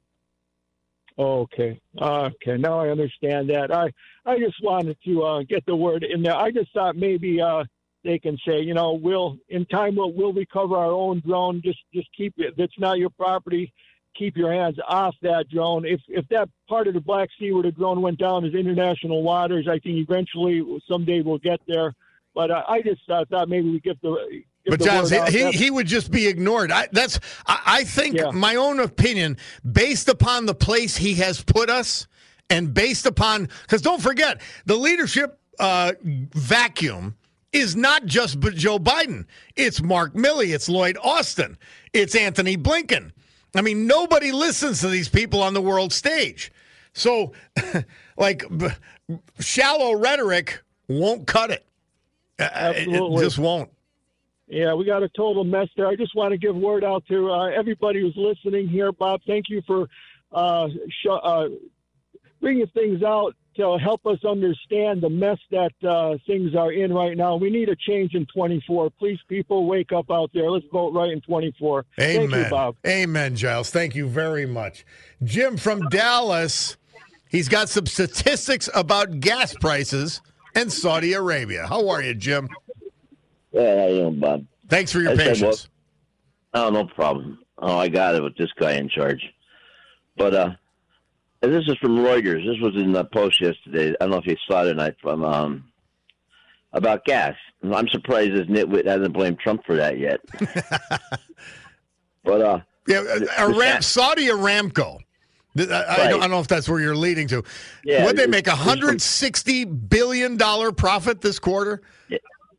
Okay. 1.18 1.80
Okay. 2.00 2.58
Now 2.58 2.80
I 2.80 2.90
understand 2.90 3.50
that. 3.50 3.74
I 3.74 3.92
I 4.26 4.38
just 4.38 4.62
wanted 4.62 4.98
to 5.06 5.24
uh, 5.24 5.44
get 5.44 5.66
the 5.66 5.76
word 5.76 6.04
in 6.04 6.22
there. 6.22 6.36
I 6.36 6.52
just 6.52 6.74
thought 6.74 6.98
maybe 6.98 7.42
uh, 7.42 7.64
they 8.04 8.20
can 8.20 8.38
say, 8.46 8.60
you 8.62 8.74
know, 8.74 8.94
we'll 8.94 9.38
in 9.50 9.66
time 9.66 9.96
we'll 9.96 10.12
we'll 10.12 10.34
recover 10.34 10.76
our 10.76 10.92
own 10.92 11.22
drone. 11.26 11.62
Just 11.64 11.80
just 11.94 12.10
keep 12.16 12.34
it. 12.38 12.56
That's 12.58 12.78
not 12.80 13.00
your 13.00 13.10
property. 13.12 13.72
Keep 14.18 14.36
your 14.38 14.52
hands 14.52 14.78
off 14.88 15.16
that 15.22 15.50
drone. 15.50 15.86
If 15.86 16.02
if 16.10 16.28
that 16.30 16.50
part 16.68 16.88
of 16.88 16.94
the 16.94 17.02
Black 17.02 17.30
Sea 17.40 17.52
where 17.54 17.64
the 17.64 17.72
drone 17.72 18.02
went 18.02 18.20
down 18.20 18.46
is 18.46 18.54
international 18.54 19.24
waters, 19.24 19.68
I 19.70 19.80
think 19.80 19.98
eventually 19.98 20.64
someday 20.88 21.22
we'll 21.22 21.38
get 21.38 21.62
there. 21.66 21.94
But 22.34 22.52
uh, 22.52 22.64
I 22.68 22.82
just 22.82 23.10
uh, 23.10 23.24
thought 23.30 23.48
maybe 23.48 23.72
we 23.72 23.80
get 23.80 24.02
the. 24.02 24.44
But 24.68 24.82
John, 24.82 25.08
he, 25.28 25.52
he 25.52 25.70
would 25.70 25.88
just 25.88 26.12
be 26.12 26.28
ignored. 26.28 26.72
I, 26.72 26.88
that's 26.92 27.20
I, 27.46 27.62
I 27.66 27.84
think 27.84 28.16
yeah. 28.16 28.32
my 28.32 28.56
own 28.56 28.80
opinion, 28.80 29.38
based 29.70 30.10
upon 30.10 30.46
the 30.48 30.56
place 30.56 30.98
he 30.98 31.14
has 31.16 31.44
put 31.44 31.70
us, 31.70 32.08
and 32.50 32.74
based 32.74 33.06
upon 33.06 33.50
because 33.64 33.82
don't 33.82 34.02
forget 34.02 34.42
the 34.66 34.76
leadership 34.76 35.40
uh, 35.60 35.94
vacuum 36.04 37.16
is 37.52 37.76
not 37.76 38.06
just 38.06 38.40
Joe 38.40 38.80
Biden. 38.80 39.26
It's 39.56 39.82
Mark 39.82 40.14
Milley. 40.14 40.54
It's 40.54 40.68
Lloyd 40.68 40.98
Austin. 41.02 41.58
It's 41.94 42.16
Anthony 42.16 42.58
Blinken. 42.58 43.12
I 43.56 43.62
mean, 43.62 43.88
nobody 43.88 44.32
listens 44.34 44.82
to 44.82 44.90
these 44.90 45.08
people 45.08 45.42
on 45.42 45.54
the 45.54 45.62
world 45.62 45.94
stage. 45.94 46.52
So, 46.94 47.32
like, 48.18 48.44
shallow 49.40 49.96
rhetoric 49.96 50.62
won't 50.90 51.26
cut 51.26 51.52
it. 51.52 51.66
Absolutely. 52.38 53.22
It 53.22 53.26
just 53.26 53.38
won't. 53.38 53.70
Yeah, 54.48 54.74
we 54.74 54.86
got 54.86 55.02
a 55.02 55.10
total 55.10 55.44
mess 55.44 55.68
there. 55.76 55.88
I 55.88 55.96
just 55.96 56.16
want 56.16 56.32
to 56.32 56.38
give 56.38 56.56
word 56.56 56.84
out 56.84 57.04
to 57.08 57.32
uh, 57.32 57.48
everybody 57.48 58.02
who's 58.02 58.16
listening 58.16 58.68
here, 58.68 58.92
Bob. 58.92 59.22
Thank 59.26 59.46
you 59.50 59.62
for 59.66 59.88
uh, 60.32 60.68
sh- 60.90 61.08
uh, 61.24 61.46
bringing 62.42 62.68
things 62.68 63.02
out 63.02 63.34
to 63.56 63.78
help 63.78 64.06
us 64.06 64.24
understand 64.26 65.02
the 65.02 65.10
mess 65.10 65.38
that 65.50 65.72
uh, 65.88 66.18
things 66.28 66.56
are 66.56 66.72
in 66.72 66.94
right 66.94 67.18
now. 67.18 67.38
We 67.38 67.50
need 67.50 67.70
a 67.70 67.76
change 67.76 68.14
in 68.14 68.26
24. 68.28 68.92
Please, 69.00 69.18
people, 69.28 69.66
wake 69.66 69.92
up 69.92 70.12
out 70.12 70.30
there. 70.34 70.52
Let's 70.52 70.66
vote 70.72 70.94
right 70.94 71.10
in 71.10 71.22
24. 71.22 71.86
Amen. 72.00 72.30
Thank 72.30 72.36
you, 72.36 72.50
Bob. 72.50 72.76
Amen, 72.86 73.36
Giles. 73.36 73.72
Thank 73.72 73.96
you 73.96 74.08
very 74.08 74.46
much. 74.46 74.86
Jim 75.24 75.58
from 75.58 75.88
Dallas, 75.90 76.76
he's 77.30 77.48
got 77.48 77.70
some 77.70 77.86
statistics 77.86 78.70
about 78.76 79.22
gas 79.22 79.56
prices 79.56 80.22
and 80.54 80.72
Saudi 80.72 81.14
Arabia. 81.14 81.66
How 81.68 81.88
are 81.90 82.02
you, 82.04 82.14
Jim? 82.14 82.50
Yeah, 83.56 83.80
how 83.80 83.88
you 83.88 83.96
doing, 84.02 84.20
Bob? 84.20 84.46
Thanks 84.68 84.92
for 84.92 85.00
your 85.00 85.12
I 85.12 85.16
patience. 85.16 85.62
Said, 85.62 85.70
well, 86.54 86.68
oh, 86.68 86.70
no 86.72 86.86
problem. 86.86 87.40
Oh, 87.58 87.78
I 87.78 87.88
got 87.88 88.16
it 88.16 88.22
with 88.22 88.36
this 88.36 88.52
guy 88.60 88.74
in 88.74 88.90
charge. 88.90 89.22
But 90.18 90.34
uh, 90.34 90.50
this 91.40 91.64
is 91.68 91.78
from 91.78 91.98
Reuters. 91.98 92.46
This 92.46 92.60
was 92.62 92.76
in 92.76 92.92
the 92.92 93.06
Post 93.06 93.40
yesterday. 93.40 93.92
I 93.92 94.04
don't 94.04 94.10
know 94.10 94.18
if 94.18 94.28
you 94.28 94.36
saw 94.46 94.64
it 94.64 94.66
tonight 94.66 94.96
from 95.02 95.24
um, 95.24 95.64
about 96.74 97.06
gas. 97.06 97.36
I'm 97.64 97.88
surprised 97.88 98.34
this 98.34 98.48
nitwit 98.48 98.86
hasn't 98.86 99.14
blamed 99.14 99.40
Trump 99.40 99.66
for 99.66 99.78
that 99.78 100.00
yet. 100.00 100.20
but 102.26 102.42
uh, 102.42 102.60
yeah, 102.88 103.00
uh, 103.00 103.48
Aram- 103.48 103.82
Saudi 103.82 104.28
Aramco. 104.28 105.00
I, 105.58 105.62
right. 105.62 105.72
I, 105.72 105.98
don't, 106.10 106.20
I, 106.20 106.22
don't, 106.24 106.32
know 106.32 106.42
if 106.42 106.50
that's 106.50 106.68
where 106.68 106.82
you're 106.82 106.98
leading 106.98 107.30
to. 107.30 107.42
Yeah, 107.86 108.04
Would 108.06 108.18
they 108.18 108.28
make 108.28 108.48
a 108.48 108.56
hundred 108.56 109.02
sixty 109.02 109.64
billion 109.64 110.36
dollar 110.36 110.74
profit 110.74 111.22
this 111.22 111.40
quarter? 111.40 111.82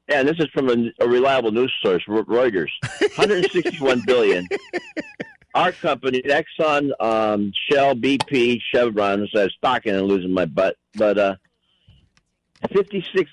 Yeah, 0.08 0.20
and 0.20 0.28
this 0.28 0.38
is 0.38 0.46
from 0.52 0.68
a, 0.70 1.04
a 1.04 1.08
reliable 1.08 1.50
news 1.50 1.72
source, 1.82 2.04
Reuters. 2.06 2.70
161 3.16 4.02
billion 4.06 4.46
our 5.56 5.72
company, 5.72 6.22
Exxon, 6.22 6.90
um, 7.00 7.50
Shell, 7.68 7.96
BP, 7.96 8.60
Chevron, 8.72 9.26
so 9.32 9.40
I 9.40 9.44
was 9.44 9.54
stocking 9.56 9.94
and 9.94 10.06
losing 10.06 10.32
my 10.32 10.44
butt. 10.44 10.76
But 10.94 11.18
uh, 11.18 11.36
56, 12.72 13.30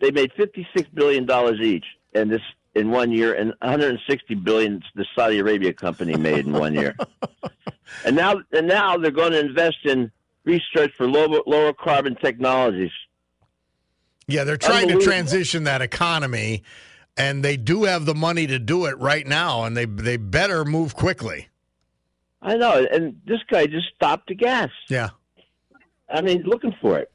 they 0.00 0.10
made 0.10 0.30
56 0.34 0.88
billion 0.90 1.24
dollars 1.24 1.60
each, 1.60 1.86
and 2.12 2.30
this 2.30 2.42
in 2.74 2.90
one 2.90 3.10
year, 3.12 3.34
and 3.34 3.54
160 3.62 4.34
billion 4.36 4.82
the 4.94 5.06
Saudi 5.16 5.38
Arabia 5.38 5.72
company 5.72 6.16
made 6.16 6.46
in 6.46 6.52
one 6.52 6.74
year. 6.74 6.94
and 8.04 8.14
now, 8.14 8.40
and 8.52 8.68
now 8.68 8.98
they're 8.98 9.10
going 9.10 9.32
to 9.32 9.40
invest 9.40 9.78
in 9.84 10.12
research 10.44 10.92
for 10.92 11.06
lower, 11.08 11.40
lower 11.46 11.72
carbon 11.72 12.14
technologies. 12.16 12.92
Yeah, 14.26 14.44
they're 14.44 14.56
trying 14.56 14.88
to 14.88 15.00
transition 15.00 15.64
that 15.64 15.82
economy, 15.82 16.62
and 17.16 17.44
they 17.44 17.56
do 17.56 17.84
have 17.84 18.06
the 18.06 18.14
money 18.14 18.46
to 18.46 18.58
do 18.58 18.86
it 18.86 18.98
right 18.98 19.26
now, 19.26 19.64
and 19.64 19.76
they 19.76 19.84
they 19.84 20.16
better 20.16 20.64
move 20.64 20.94
quickly. 20.94 21.48
I 22.40 22.56
know, 22.56 22.86
and 22.90 23.20
this 23.26 23.40
guy 23.50 23.66
just 23.66 23.88
stopped 23.94 24.28
the 24.28 24.34
gas. 24.34 24.70
Yeah, 24.88 25.10
I 26.08 26.22
mean, 26.22 26.42
looking 26.42 26.74
for 26.80 26.98
it. 26.98 27.10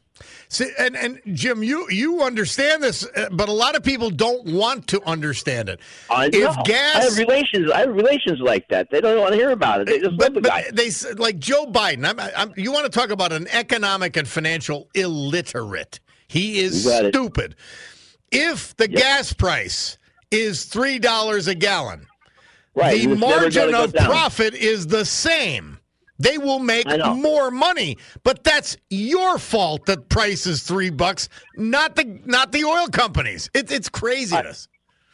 See, 0.50 0.70
and 0.78 0.96
and 0.98 1.22
Jim, 1.34 1.64
you 1.64 1.88
you 1.90 2.22
understand 2.22 2.84
this, 2.84 3.06
uh, 3.16 3.30
but 3.32 3.50
a 3.50 3.54
lot 3.54 3.76
of 3.76 3.84
people 3.84 4.10
don't 4.10 4.46
want 4.46 4.88
to 4.88 5.02
understand 5.08 5.70
it. 5.70 5.80
I 6.10 6.30
know. 6.30 6.52
If 6.52 6.64
gas, 6.66 6.96
I 6.96 7.04
have 7.04 7.18
relations. 7.18 7.72
I 7.72 7.80
have 7.82 7.96
relations 7.96 8.40
like 8.40 8.68
that. 8.70 8.90
They 8.92 9.00
don't 9.02 9.20
want 9.20 9.32
to 9.32 9.38
hear 9.38 9.52
about 9.52 9.82
it. 9.82 9.88
They 9.88 10.00
just 10.00 10.18
but, 10.18 10.34
love 10.34 10.44
the 10.44 10.50
guy. 10.50 10.66
They 10.74 10.90
like 11.16 11.40
Joe 11.40 11.66
Biden. 11.66 12.06
I'm, 12.06 12.20
I'm, 12.36 12.54
you 12.58 12.72
want 12.72 12.86
to 12.86 12.92
talk 12.92 13.12
about 13.12 13.32
an 13.32 13.48
economic 13.52 14.18
and 14.18 14.28
financial 14.28 14.90
illiterate? 14.94 16.00
He 16.30 16.60
is 16.60 16.86
stupid. 16.86 17.56
It. 18.32 18.38
If 18.38 18.78
the 18.78 18.90
yep. 18.90 19.02
gas 19.02 19.34
price 19.34 19.98
is 20.32 20.64
three 20.64 21.00
dollars 21.00 21.48
a 21.48 21.56
gallon, 21.56 22.06
Right. 22.76 23.02
The 23.02 23.16
margin 23.16 23.76
of 23.76 23.94
profit 23.94 24.54
is 24.54 24.88
the 24.88 25.06
same. 25.06 25.80
They 26.18 26.38
will 26.38 26.60
make 26.60 26.86
more 27.16 27.50
money, 27.50 27.98
but 28.24 28.44
that's 28.44 28.78
your 28.90 29.38
fault 29.38 29.86
that 29.86 30.10
price 30.10 30.46
is 30.46 30.64
three 30.64 30.90
bucks, 30.90 31.30
not 31.56 31.96
the 31.96 32.20
not 32.26 32.52
the 32.52 32.66
oil 32.66 32.88
companies. 32.88 33.50
It, 33.54 33.72
it's 33.72 33.88
craziness. 33.88 34.68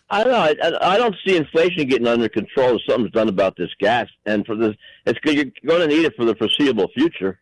I, 0.09 0.21
I 0.21 0.23
don't 0.23 0.33
know. 0.33 0.77
I, 0.79 0.93
I, 0.93 0.97
don't 0.97 1.15
see 1.25 1.37
inflation 1.37 1.87
getting 1.87 2.07
under 2.07 2.27
control 2.27 2.75
if 2.75 2.81
something's 2.89 3.11
done 3.11 3.29
about 3.29 3.55
this 3.55 3.69
gas, 3.79 4.07
and 4.25 4.45
for 4.47 4.55
this, 4.55 4.75
it's 5.05 5.19
you're 5.23 5.45
going 5.67 5.87
to 5.87 5.95
need 5.95 6.05
it 6.05 6.13
for 6.15 6.25
the 6.25 6.35
foreseeable 6.35 6.87
future. 6.95 7.39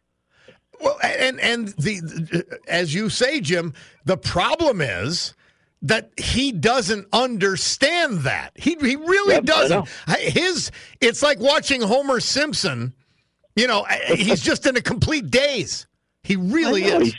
Well, 0.81 0.97
and 1.03 1.39
and 1.39 1.69
the 1.69 2.59
as 2.67 2.93
you 2.93 3.09
say, 3.09 3.39
Jim, 3.39 3.73
the 4.05 4.17
problem 4.17 4.81
is 4.81 5.33
that 5.83 6.12
he 6.17 6.51
doesn't 6.51 7.07
understand 7.13 8.19
that. 8.19 8.51
He 8.55 8.75
he 8.75 8.95
really 8.95 9.36
yep, 9.36 9.43
doesn't. 9.43 9.88
His 10.19 10.71
it's 11.01 11.21
like 11.21 11.39
watching 11.39 11.81
Homer 11.81 12.19
Simpson. 12.19 12.93
You 13.55 13.67
know, 13.67 13.86
he's 14.07 14.41
just 14.41 14.65
in 14.65 14.75
a 14.77 14.81
complete 14.81 15.29
daze. 15.29 15.86
He 16.23 16.38
really 16.38 16.86
is. 16.86 17.03
He's, 17.03 17.15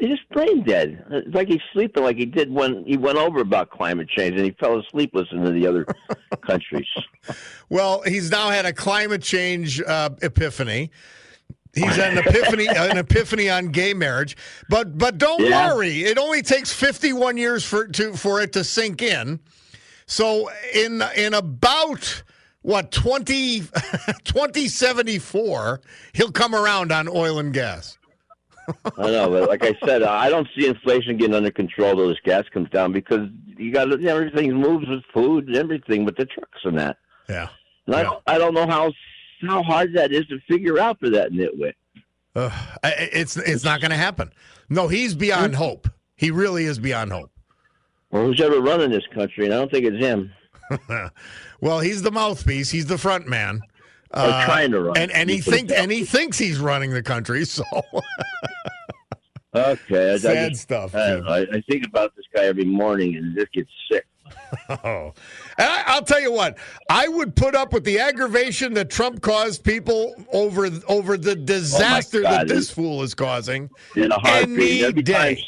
he's 0.00 0.08
just 0.10 0.28
brain 0.30 0.64
dead. 0.64 1.04
It's 1.10 1.34
like 1.34 1.46
he's 1.46 1.60
sleeping, 1.72 2.02
like 2.02 2.16
he 2.16 2.26
did 2.26 2.50
when 2.50 2.84
he 2.86 2.96
went 2.96 3.18
over 3.18 3.40
about 3.40 3.70
climate 3.70 4.08
change, 4.08 4.34
and 4.34 4.44
he 4.44 4.50
fell 4.58 4.80
asleep 4.80 5.10
listening 5.14 5.44
to 5.44 5.52
the 5.52 5.66
other 5.66 5.86
countries. 6.40 6.88
Well, 7.68 8.02
he's 8.02 8.30
now 8.30 8.50
had 8.50 8.66
a 8.66 8.72
climate 8.72 9.22
change 9.22 9.80
uh, 9.80 10.10
epiphany. 10.22 10.90
He's 11.74 11.98
an 11.98 12.18
epiphany, 12.18 12.66
an 12.76 12.98
epiphany 12.98 13.48
on 13.48 13.68
gay 13.68 13.94
marriage. 13.94 14.36
But 14.68 14.98
but 14.98 15.18
don't 15.18 15.40
Yeah. 15.40 15.72
worry, 15.74 16.02
it 16.04 16.18
only 16.18 16.42
takes 16.42 16.72
51 16.72 17.36
years 17.36 17.64
for 17.64 17.86
to 17.86 18.14
for 18.14 18.40
it 18.40 18.52
to 18.54 18.64
sink 18.64 19.02
in. 19.02 19.40
So 20.06 20.50
in 20.74 21.02
in 21.16 21.34
about 21.34 22.22
what 22.62 22.90
20 22.90 23.60
2074, 24.24 25.80
he'll 26.12 26.32
come 26.32 26.54
around 26.54 26.92
on 26.92 27.08
oil 27.08 27.38
and 27.38 27.52
gas. 27.54 27.96
I 28.98 29.10
know, 29.10 29.28
but 29.30 29.48
like 29.48 29.64
I 29.64 29.76
said, 29.84 30.02
I 30.02 30.28
don't 30.28 30.46
see 30.56 30.66
inflation 30.66 31.16
getting 31.16 31.34
under 31.34 31.50
control 31.50 31.94
till 31.96 32.08
this 32.08 32.18
gas 32.24 32.44
comes 32.52 32.68
down 32.70 32.92
because 32.92 33.28
you 33.56 33.72
got 33.72 33.92
everything 34.04 34.52
moves 34.54 34.86
with 34.88 35.02
food 35.12 35.48
and 35.48 35.56
everything, 35.56 36.04
with 36.04 36.16
the 36.16 36.24
trucks 36.26 36.60
and 36.64 36.78
that. 36.78 36.98
Yeah. 37.28 37.48
And 37.86 37.96
I, 37.96 38.02
don't, 38.04 38.22
I 38.28 38.38
don't 38.38 38.54
know 38.54 38.66
how 38.68 38.92
how 39.42 39.62
hard 39.62 39.92
that 39.94 40.12
is 40.12 40.26
to 40.26 40.38
figure 40.48 40.78
out 40.78 40.98
for 41.00 41.10
that 41.10 41.32
nitwit. 41.32 41.72
Uh, 42.34 42.50
it's 42.84 43.36
it's 43.36 43.64
not 43.64 43.80
going 43.80 43.90
to 43.90 43.96
happen. 43.96 44.30
No, 44.68 44.86
he's 44.88 45.14
beyond 45.14 45.54
hope. 45.56 45.88
He 46.16 46.30
really 46.30 46.64
is 46.64 46.78
beyond 46.78 47.12
hope. 47.12 47.30
Or 48.10 48.24
who's 48.24 48.40
ever 48.40 48.60
running 48.60 48.90
this 48.90 49.06
country, 49.14 49.44
and 49.46 49.54
I 49.54 49.56
don't 49.58 49.70
think 49.70 49.84
it's 49.86 49.96
him. 50.04 50.32
well, 51.60 51.80
he's 51.80 52.02
the 52.02 52.10
mouthpiece. 52.12 52.70
He's 52.70 52.86
the 52.86 52.98
front 52.98 53.26
man. 53.26 53.60
Or 54.12 54.26
trying 54.44 54.70
to 54.72 54.80
run. 54.80 54.96
and 54.96 55.10
and 55.12 55.30
he 55.30 55.36
You 55.36 55.42
put 55.42 55.54
it 55.54 55.56
thinks 55.58 55.72
and 55.72 55.90
he 55.92 56.04
thinks 56.04 56.36
he's 56.38 56.58
running 56.58 56.90
the 56.90 57.02
country. 57.02 57.44
So 57.44 57.64
Okay, 59.54 60.10
I, 60.10 60.14
I 60.14 60.16
Sad 60.18 60.50
just- 60.50 60.62
stuff, 60.62 60.94
I, 60.94 60.98
Jim. 60.98 61.16
don't 61.16 61.24
know. 61.26 61.32
I, 61.32 61.56
I 61.56 61.60
think 61.68 61.84
about 61.86 62.14
this 62.14 62.24
guy 62.34 62.44
every 62.44 62.64
morning, 62.64 63.16
and 63.16 63.36
it 63.36 63.40
just 63.40 63.52
gets 63.52 63.70
sick. 63.90 64.06
Oh. 64.84 65.12
I, 65.58 65.84
I'll 65.86 66.02
tell 66.02 66.20
you 66.20 66.32
what, 66.32 66.56
I 66.88 67.08
would 67.08 67.34
put 67.34 67.54
up 67.54 67.72
with 67.72 67.84
the 67.84 67.98
aggravation 67.98 68.74
that 68.74 68.88
Trump 68.88 69.20
caused 69.20 69.64
people 69.64 70.14
over 70.32 70.68
over 70.88 71.16
the 71.16 71.32
oh, 71.32 71.44
disaster 71.44 72.22
that 72.22 72.46
God. 72.46 72.48
this 72.48 72.70
fool 72.70 73.02
is 73.02 73.14
causing. 73.14 73.68
In 73.96 74.12
a 74.12 74.18
heartbeat. 74.18 74.84
Every 74.84 75.02
time, 75.02 75.34
day. 75.34 75.44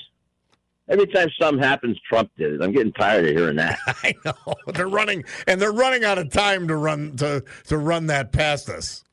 every 0.88 1.06
time 1.06 1.28
something 1.40 1.62
happens, 1.62 1.98
Trump 2.08 2.30
did 2.36 2.54
it. 2.54 2.62
I'm 2.62 2.72
getting 2.72 2.92
tired 2.92 3.26
of 3.26 3.36
hearing 3.36 3.56
that. 3.56 3.78
I 3.86 4.14
know 4.24 4.54
they're 4.74 4.88
running, 4.88 5.24
and 5.46 5.60
they're 5.60 5.72
running 5.72 6.04
out 6.04 6.18
of 6.18 6.30
time 6.30 6.68
to 6.68 6.76
run 6.76 7.16
to 7.16 7.44
to 7.68 7.78
run 7.78 8.06
that 8.08 8.32
past 8.32 8.68
us. 8.68 9.04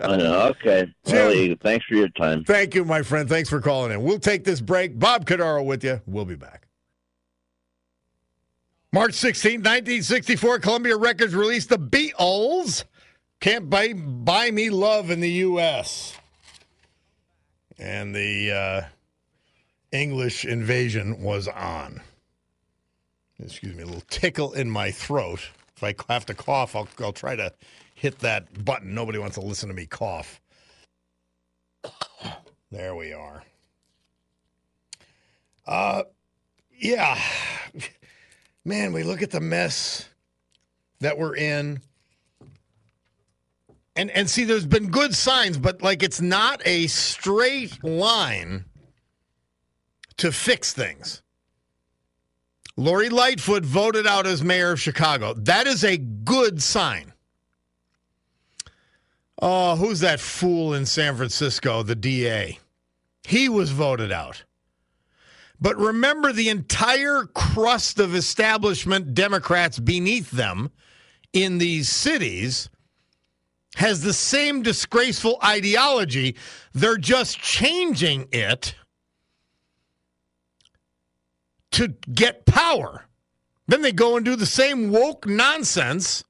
I 0.00 0.16
know. 0.16 0.54
Okay. 0.60 0.86
Jim. 1.06 1.56
Thanks 1.62 1.84
for 1.86 1.94
your 1.94 2.08
time. 2.10 2.44
Thank 2.44 2.74
you, 2.74 2.84
my 2.84 3.02
friend. 3.02 3.28
Thanks 3.28 3.48
for 3.48 3.60
calling 3.60 3.92
in. 3.92 4.02
We'll 4.02 4.18
take 4.18 4.44
this 4.44 4.60
break. 4.60 4.98
Bob 4.98 5.24
Cordaro 5.26 5.64
with 5.64 5.84
you. 5.84 6.00
We'll 6.06 6.24
be 6.24 6.36
back. 6.36 6.65
March 8.92 9.14
16, 9.14 9.60
1964, 9.60 10.58
Columbia 10.60 10.96
Records 10.96 11.34
released 11.34 11.68
the 11.68 11.78
Beatles. 11.78 12.84
Can't 13.40 13.68
buy, 13.68 13.92
buy 13.92 14.50
me 14.50 14.70
love 14.70 15.10
in 15.10 15.20
the 15.20 15.30
U.S. 15.30 16.16
And 17.78 18.14
the 18.14 18.52
uh, 18.52 18.82
English 19.92 20.44
invasion 20.44 21.20
was 21.20 21.48
on. 21.48 22.00
Excuse 23.38 23.74
me, 23.74 23.82
a 23.82 23.86
little 23.86 24.02
tickle 24.08 24.54
in 24.54 24.70
my 24.70 24.90
throat. 24.90 25.40
If 25.76 25.82
I 25.82 25.94
have 26.08 26.24
to 26.26 26.34
cough, 26.34 26.74
I'll, 26.74 26.88
I'll 27.00 27.12
try 27.12 27.36
to 27.36 27.52
hit 27.94 28.20
that 28.20 28.64
button. 28.64 28.94
Nobody 28.94 29.18
wants 29.18 29.36
to 29.36 29.42
listen 29.42 29.68
to 29.68 29.74
me 29.74 29.86
cough. 29.86 30.40
There 32.72 32.96
we 32.96 33.12
are. 33.12 33.44
Uh, 35.66 36.02
yeah, 36.76 37.16
man, 38.66 38.92
we 38.92 39.04
look 39.04 39.22
at 39.22 39.30
the 39.30 39.40
mess 39.40 40.08
that 41.00 41.16
we're 41.16 41.36
in, 41.36 41.80
and 43.94 44.10
and 44.10 44.28
see, 44.28 44.44
there's 44.44 44.66
been 44.66 44.90
good 44.90 45.14
signs, 45.14 45.56
but 45.56 45.80
like 45.80 46.02
it's 46.02 46.20
not 46.20 46.60
a 46.66 46.86
straight 46.88 47.82
line 47.82 48.64
to 50.18 50.32
fix 50.32 50.72
things. 50.72 51.22
Lori 52.76 53.08
Lightfoot 53.08 53.64
voted 53.64 54.06
out 54.06 54.26
as 54.26 54.42
mayor 54.42 54.72
of 54.72 54.80
Chicago. 54.80 55.32
That 55.34 55.66
is 55.66 55.82
a 55.82 55.96
good 55.96 56.62
sign. 56.62 57.12
Oh, 59.40 59.76
who's 59.76 60.00
that 60.00 60.20
fool 60.20 60.74
in 60.74 60.84
San 60.84 61.16
Francisco, 61.16 61.82
the 61.82 61.94
DA? 61.94 62.58
He 63.26 63.48
was 63.48 63.70
voted 63.70 64.12
out. 64.12 64.44
But 65.60 65.76
remember, 65.76 66.32
the 66.32 66.48
entire 66.48 67.24
crust 67.24 67.98
of 67.98 68.14
establishment 68.14 69.14
Democrats 69.14 69.78
beneath 69.78 70.30
them 70.30 70.70
in 71.32 71.58
these 71.58 71.88
cities 71.88 72.68
has 73.76 74.02
the 74.02 74.12
same 74.12 74.62
disgraceful 74.62 75.38
ideology. 75.44 76.36
They're 76.72 76.96
just 76.96 77.38
changing 77.38 78.28
it 78.32 78.74
to 81.72 81.88
get 82.12 82.46
power. 82.46 83.06
Then 83.66 83.82
they 83.82 83.92
go 83.92 84.16
and 84.16 84.24
do 84.24 84.36
the 84.36 84.46
same 84.46 84.90
woke 84.90 85.26
nonsense 85.26 86.24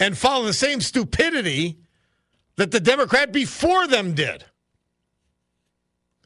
and 0.00 0.18
follow 0.18 0.44
the 0.44 0.52
same 0.52 0.80
stupidity 0.80 1.78
that 2.56 2.70
the 2.70 2.80
Democrat 2.80 3.32
before 3.32 3.86
them 3.86 4.14
did. 4.14 4.44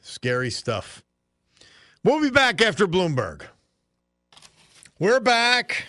Scary 0.00 0.50
stuff. 0.50 1.02
We'll 2.04 2.20
be 2.20 2.30
back 2.30 2.62
after 2.62 2.86
Bloomberg. 2.86 3.42
We're 5.00 5.18
back. 5.18 5.86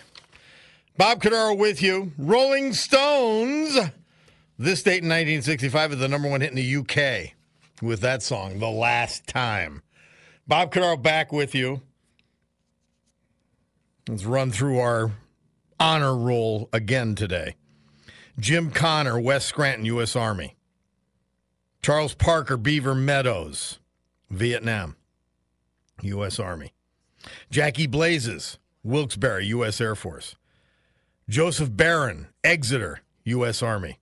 Bob 0.96 1.22
Cordaro 1.22 1.56
with 1.56 1.80
you. 1.82 2.12
Rolling 2.18 2.72
Stones. 2.72 3.78
This 4.58 4.82
date 4.82 5.02
in 5.04 5.08
1965 5.08 5.92
is 5.92 5.98
the 6.00 6.08
number 6.08 6.28
one 6.28 6.40
hit 6.40 6.50
in 6.50 6.56
the 6.56 6.76
UK 6.76 7.34
with 7.80 8.00
that 8.00 8.24
song, 8.24 8.58
The 8.58 8.68
Last 8.68 9.28
Time. 9.28 9.82
Bob 10.48 10.72
Cordaro 10.72 11.00
back 11.00 11.32
with 11.32 11.54
you. 11.54 11.80
Let's 14.08 14.24
run 14.24 14.50
through 14.50 14.80
our 14.80 15.12
honor 15.78 16.16
roll 16.16 16.68
again 16.72 17.14
today. 17.14 17.54
Jim 18.38 18.72
Connor, 18.72 19.20
West 19.20 19.46
Scranton, 19.46 19.84
U.S. 19.84 20.16
Army. 20.16 20.56
Charles 21.82 22.14
Parker, 22.14 22.56
Beaver 22.56 22.94
Meadows, 22.94 23.78
Vietnam, 24.28 24.96
U.S. 26.02 26.38
Army. 26.38 26.72
Jackie 27.50 27.86
Blazes, 27.86 28.58
Wilkes-Barre, 28.82 29.40
U.S. 29.40 29.80
Air 29.80 29.94
Force. 29.94 30.36
Joseph 31.28 31.74
Barron, 31.76 32.28
Exeter, 32.42 33.00
U.S. 33.24 33.62
Army. 33.62 33.98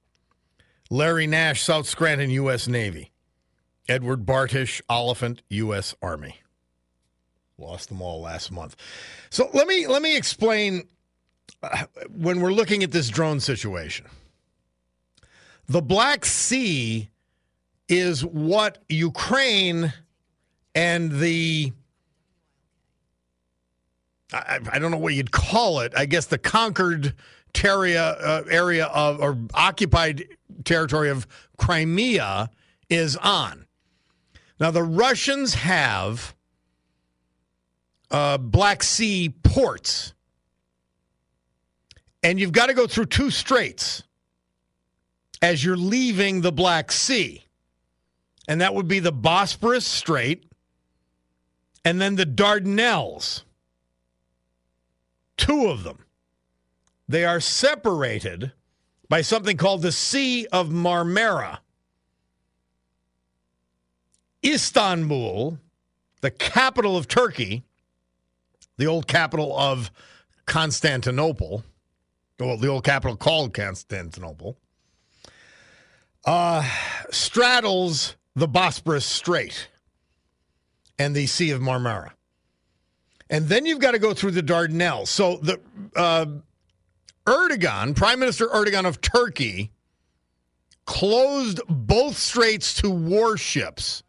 Larry 0.91 1.27
Nash, 1.27 1.63
South 1.63 1.87
Scranton, 1.87 2.31
U.S. 2.31 2.67
Navy. 2.67 3.13
Edward 3.89 4.25
Bartish, 4.25 4.81
Olyphant, 4.89 5.43
U.S. 5.49 5.95
Army. 6.03 6.41
Lost 7.59 7.89
them 7.89 8.01
all 8.01 8.21
last 8.21 8.53
month. 8.53 8.77
So 9.31 9.51
let 9.53 9.67
me 9.67 9.87
let 9.87 10.01
me 10.01 10.17
explain 10.17 10.87
uh, 11.63 11.85
when 12.11 12.41
we're 12.41 12.53
looking 12.53 12.83
at 12.83 12.93
this 12.93 13.09
drone 13.09 13.41
situation. 13.41 14.07
The 15.67 15.83
Black 15.83 16.25
Sea 16.25 17.09
is 17.89 18.25
what 18.25 18.79
Ukraine 18.89 19.93
and 20.75 21.13
the 21.13 21.73
I, 24.33 24.61
I 24.73 24.79
don't 24.79 24.91
know 24.91 24.99
what 24.99 25.15
you'd 25.15 25.31
call 25.31 25.81
it. 25.81 25.93
I 25.97 26.07
guess 26.07 26.27
the 26.27 26.39
conquered 26.39 27.15
area 27.65 28.03
uh, 28.03 28.45
area 28.51 28.87
of 28.87 29.21
or 29.21 29.37
occupied 29.55 30.29
territory 30.65 31.11
of 31.11 31.27
Crimea 31.57 32.51
is 32.89 33.17
on. 33.17 33.67
Now 34.61 34.71
the 34.71 34.83
Russians 34.83 35.55
have 35.55 36.35
uh, 38.11 38.39
Black 38.39 38.83
Sea 38.83 39.31
ports, 39.43 40.15
and 42.23 42.39
you've 42.39 42.53
got 42.53 42.67
to 42.67 42.75
go 42.75 42.87
through 42.87 43.07
two 43.07 43.31
straits 43.31 44.03
as 45.41 45.65
you're 45.65 45.77
leaving 45.77 46.41
the 46.41 46.53
Black 46.53 46.93
Sea, 46.93 47.45
and 48.47 48.61
that 48.61 48.75
would 48.75 48.89
be 48.89 48.99
the 48.99 49.13
Bosporus 49.13 49.83
Strait 49.83 50.45
and 51.85 52.01
then 52.01 52.17
the 52.17 52.27
Dardanelles. 52.27 53.43
Two 55.39 55.69
of 55.69 55.85
them. 55.85 56.05
They 57.09 57.25
are 57.25 57.41
separated 57.41 58.53
by 59.09 59.23
something 59.23 59.57
called 59.57 59.81
the 59.81 59.93
Sea 59.93 60.47
of 60.53 60.69
Marmara. 60.69 61.61
Istanbul, 64.45 65.59
the 66.21 66.31
capital 66.31 66.97
of 66.97 67.09
Turkey, 67.09 67.65
the 68.77 68.87
old 68.87 69.07
capital 69.07 69.59
of 69.59 69.91
Constantinople, 70.45 71.65
well, 72.39 72.57
the 72.59 72.69
old 72.69 72.85
capital 72.85 73.17
called 73.17 73.55
Constantinople, 73.55 74.59
uh, 76.27 76.69
straddles 77.11 78.17
the 78.37 78.49
Bosporus 78.49 79.03
Strait. 79.03 79.69
and 80.99 81.15
the 81.15 81.27
Sea 81.27 81.51
of 81.51 81.61
Marmara. 81.61 82.11
And 83.31 83.47
then 83.49 83.67
you've 83.67 83.81
got 83.81 83.93
to 83.93 83.99
go 83.99 84.15
through 84.15 84.31
the 84.33 84.43
Dardanelles. 84.43 85.09
So 85.09 85.37
the 85.39 85.61
uh, 85.95 86.27
Erdogan, 87.27 87.95
Prime 87.95 88.19
Minister 88.19 88.47
Erdogan 88.49 88.87
of 88.87 89.01
Turkey, 89.01 89.71
closed 90.87 91.61
both 91.69 92.17
straits 92.17 92.73
to 92.75 92.91
warships 92.91 94.03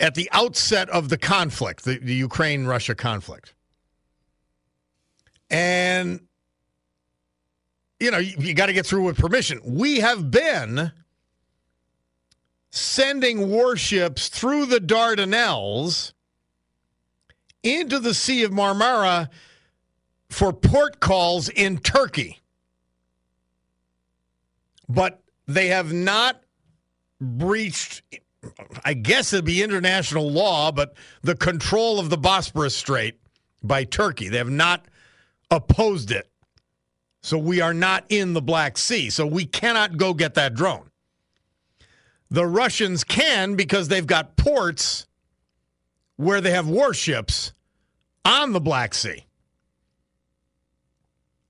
at 0.00 0.14
the 0.14 0.28
outset 0.32 0.90
of 0.90 1.08
the 1.08 1.16
conflict, 1.16 1.84
the, 1.84 1.98
the 1.98 2.14
Ukraine 2.14 2.66
Russia 2.66 2.94
conflict. 2.94 3.54
And, 5.48 6.20
you 8.00 8.10
know, 8.10 8.18
you, 8.18 8.34
you 8.40 8.54
got 8.54 8.66
to 8.66 8.72
get 8.72 8.84
through 8.84 9.04
with 9.04 9.16
permission. 9.16 9.60
We 9.64 10.00
have 10.00 10.30
been 10.30 10.90
sending 12.70 13.50
warships 13.50 14.28
through 14.28 14.66
the 14.66 14.80
Dardanelles 14.80 16.12
into 17.62 17.98
the 17.98 18.14
Sea 18.14 18.44
of 18.44 18.50
Marmara 18.50 19.28
for 20.28 20.52
port 20.52 21.00
calls 21.00 21.48
in 21.48 21.78
Turkey. 21.78 22.40
But 24.88 25.22
they 25.46 25.68
have 25.68 25.92
not 25.92 26.42
breached, 27.20 28.02
I 28.84 28.94
guess 28.94 29.32
it'd 29.32 29.44
be 29.44 29.62
international 29.62 30.30
law, 30.30 30.70
but 30.70 30.94
the 31.22 31.34
control 31.34 31.98
of 31.98 32.10
the 32.10 32.18
Bosporus 32.18 32.72
Strait 32.72 33.18
by 33.62 33.84
Turkey. 33.84 34.28
They 34.28 34.38
have 34.38 34.50
not 34.50 34.86
opposed 35.50 36.10
it. 36.10 36.28
So 37.22 37.38
we 37.38 37.60
are 37.60 37.74
not 37.74 38.04
in 38.08 38.34
the 38.34 38.42
Black 38.42 38.78
Sea. 38.78 39.10
So 39.10 39.26
we 39.26 39.46
cannot 39.46 39.96
go 39.96 40.14
get 40.14 40.34
that 40.34 40.54
drone. 40.54 40.90
The 42.30 42.46
Russians 42.46 43.04
can 43.04 43.54
because 43.54 43.88
they've 43.88 44.06
got 44.06 44.36
ports 44.36 45.06
where 46.16 46.40
they 46.40 46.50
have 46.50 46.68
warships 46.68 47.52
on 48.24 48.52
the 48.52 48.60
Black 48.60 48.94
Sea. 48.94 49.24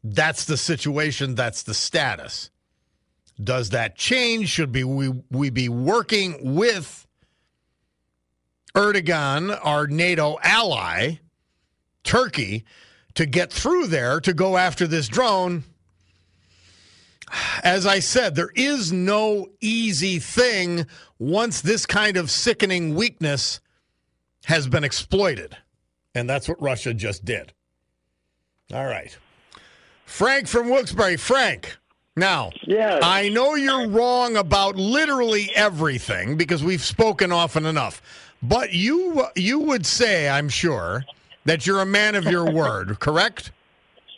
That's 0.05 0.45
the 0.45 0.57
situation. 0.57 1.35
That's 1.35 1.63
the 1.63 1.75
status. 1.75 2.51
Does 3.43 3.71
that 3.71 3.97
change? 3.97 4.49
Should 4.49 4.73
be 4.73 4.85
we, 4.85 5.13
we 5.31 5.51
be 5.51 5.69
working 5.69 6.55
with 6.55 7.07
Erdogan, 8.75 9.59
our 9.63 9.87
NATO 9.87 10.39
ally, 10.43 11.19
Turkey, 12.05 12.65
to 13.15 13.27
get 13.27 13.53
through 13.53 13.87
there 13.87 14.21
to 14.21 14.33
go 14.33 14.57
after 14.57 14.87
this 14.87 15.09
drone? 15.09 15.65
As 17.63 17.87
I 17.87 17.99
said, 17.99 18.35
there 18.35 18.53
is 18.55 18.93
no 18.93 19.49
easy 19.61 20.19
thing 20.19 20.87
once 21.19 21.61
this 21.61 21.87
kind 21.87 22.17
of 22.17 22.31
sickening 22.31 22.95
weakness 22.95 23.61
has 24.45 24.69
been 24.69 24.85
exploited. 24.85 25.57
And 26.15 26.31
that's 26.31 26.49
what 26.49 26.61
Russia 26.63 26.95
just 26.95 27.25
did. 27.25 27.53
All 28.73 28.87
right. 28.87 29.17
Frank 30.07 30.47
from 30.47 30.71
Wilkes-Barre. 30.71 31.17
Frank, 31.17 31.77
now, 32.17 32.51
Yes. 32.63 33.01
I 33.03 33.29
know 33.29 33.55
you're 33.55 33.89
wrong 33.89 34.37
about 34.37 34.77
literally 34.77 35.51
everything 35.55 36.37
because 36.37 36.65
we've 36.65 36.83
spoken 36.83 37.33
often 37.33 37.67
enough. 37.67 38.01
But 38.43 38.73
you 38.73 39.27
you 39.35 39.59
would 39.59 39.85
say, 39.85 40.29
I'm 40.29 40.49
sure, 40.49 41.05
that 41.45 41.67
you're 41.67 41.81
a 41.81 41.87
man 41.87 42.15
of 42.15 42.25
your 42.25 42.51
word, 42.53 42.99
correct? 43.01 43.51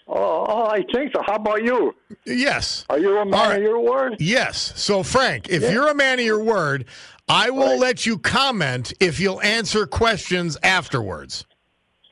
Oh, 0.09 0.47
oh, 0.49 0.67
I 0.67 0.85
think 0.93 1.13
so. 1.15 1.23
How 1.27 1.35
about 1.35 1.63
you? 1.63 1.95
Yes. 2.25 2.87
Are 2.89 2.99
you 2.99 3.19
a 3.19 3.27
man 3.27 3.33
right. 3.33 3.57
of 3.59 3.63
your 3.63 3.79
word? 3.79 4.17
Yes. 4.19 4.73
So, 4.77 5.03
Frank, 5.03 5.51
if 5.51 5.71
you're 5.71 5.89
a 5.89 5.95
man 5.95 6.19
of 6.19 6.25
your 6.25 6.43
word, 6.43 6.87
I 7.29 7.51
will 7.51 7.79
let 7.79 8.07
you 8.07 8.19
comment 8.19 8.95
if 9.01 9.21
you'll 9.21 9.43
answer 9.43 9.87
questions 9.87 10.57
afterwards. 10.63 11.45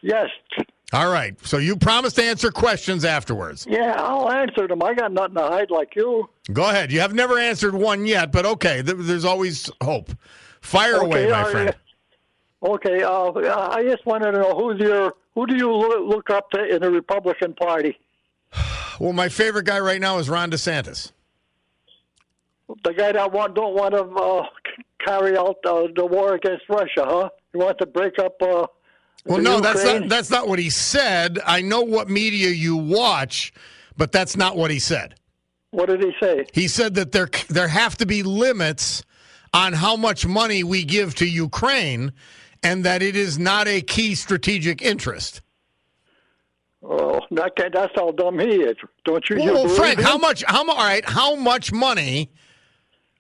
Yes. 0.03 0.29
All 0.93 1.11
right. 1.11 1.35
So 1.45 1.59
you 1.59 1.77
promised 1.77 2.17
to 2.17 2.23
answer 2.23 2.51
questions 2.51 3.05
afterwards. 3.05 3.67
Yeah, 3.69 3.95
I'll 3.99 4.31
answer 4.31 4.69
them. 4.69 4.83
I 4.83 4.95
got 4.95 5.11
nothing 5.11 5.35
to 5.35 5.43
hide 5.43 5.71
like 5.71 5.97
you. 5.97 6.29
Go 6.53 6.69
ahead. 6.69 6.93
You 6.93 7.01
have 7.01 7.15
never 7.15 7.39
answered 7.39 7.75
one 7.75 8.07
yet, 8.07 8.31
but 8.31 8.47
okay. 8.47 8.83
There's 8.83 9.25
always 9.25 9.71
hope. 9.83 10.13
Fire 10.61 10.97
away, 10.97 11.29
my 11.31 11.51
friend. 11.51 11.75
Okay, 12.63 13.03
uh, 13.03 13.31
I 13.71 13.85
just 13.85 14.07
wanted 14.07 14.33
to 14.33 14.39
know 14.39 14.55
who's 14.55 14.81
your 14.81 15.15
who 15.37 15.47
do 15.47 15.55
you 15.55 15.71
look 15.73 16.31
up 16.31 16.51
to 16.51 16.65
in 16.65 16.83
the 16.83 16.91
Republican 16.91 17.55
Party? 17.55 17.97
Well, 18.99 19.13
my 19.13 19.29
favorite 19.29 19.67
guy 19.67 19.79
right 19.79 20.01
now 20.01 20.17
is 20.17 20.31
Ron 20.31 20.51
DeSantis. 20.51 21.13
The 22.83 22.95
guy 22.95 23.13
that 23.13 23.31
want 23.31 23.55
don't 23.55 23.75
want 23.75 23.93
to 23.93 24.05
uh, 24.05 24.47
carry 25.05 25.37
out 25.37 25.59
uh, 25.67 25.89
the 25.95 26.07
war 26.07 26.35
against 26.35 26.67
Russia, 26.71 27.05
huh? 27.05 27.29
You 27.53 27.61
want 27.61 27.77
to 27.81 27.85
break 27.85 28.19
up? 28.19 28.41
Uh, 28.41 28.67
Well, 29.27 29.43
no, 29.43 29.61
that's 29.61 29.85
not 29.85 30.09
that's 30.09 30.31
not 30.31 30.49
what 30.49 30.59
he 30.59 30.71
said. 30.71 31.39
I 31.45 31.61
know 31.61 31.83
what 31.83 32.09
media 32.09 32.49
you 32.49 32.75
watch, 32.75 33.53
but 33.99 34.13
that's 34.13 34.35
not 34.35 34.57
what 34.57 34.71
he 34.71 34.79
said. 34.79 35.17
What 35.73 35.91
did 35.91 36.03
he 36.03 36.13
say? 36.19 36.47
He 36.55 36.67
said 36.67 36.95
that 36.95 37.13
there 37.13 37.29
there 37.49 37.69
have 37.69 37.99
to 37.99 38.07
be 38.07 38.23
limits 38.23 39.05
on 39.53 39.75
how 39.75 39.95
much 39.95 40.25
money 40.27 40.65
we 40.65 40.85
give 40.85 41.15
to 41.17 41.27
Ukraine, 41.27 42.13
and 42.63 42.85
that 42.85 43.03
it 43.03 43.17
is 43.17 43.39
not 43.39 43.69
a 43.69 43.81
key 43.81 44.15
strategic 44.15 44.83
interest. 44.83 45.43
Oh, 46.83 47.21
that 47.33 47.53
that's 47.73 47.93
how 47.97 48.13
dumb 48.13 48.39
he 48.39 48.63
is. 48.63 48.77
Don't 49.05 49.29
you? 49.29 49.37
you 49.37 49.53
Well, 49.53 49.63
believe 49.65 49.77
Frank, 49.77 50.01
how 50.01 50.19
much? 50.19 50.45
How 50.47 50.69
All 50.69 50.77
right, 50.77 51.05
how 51.05 51.35
much 51.35 51.73
money? 51.73 52.31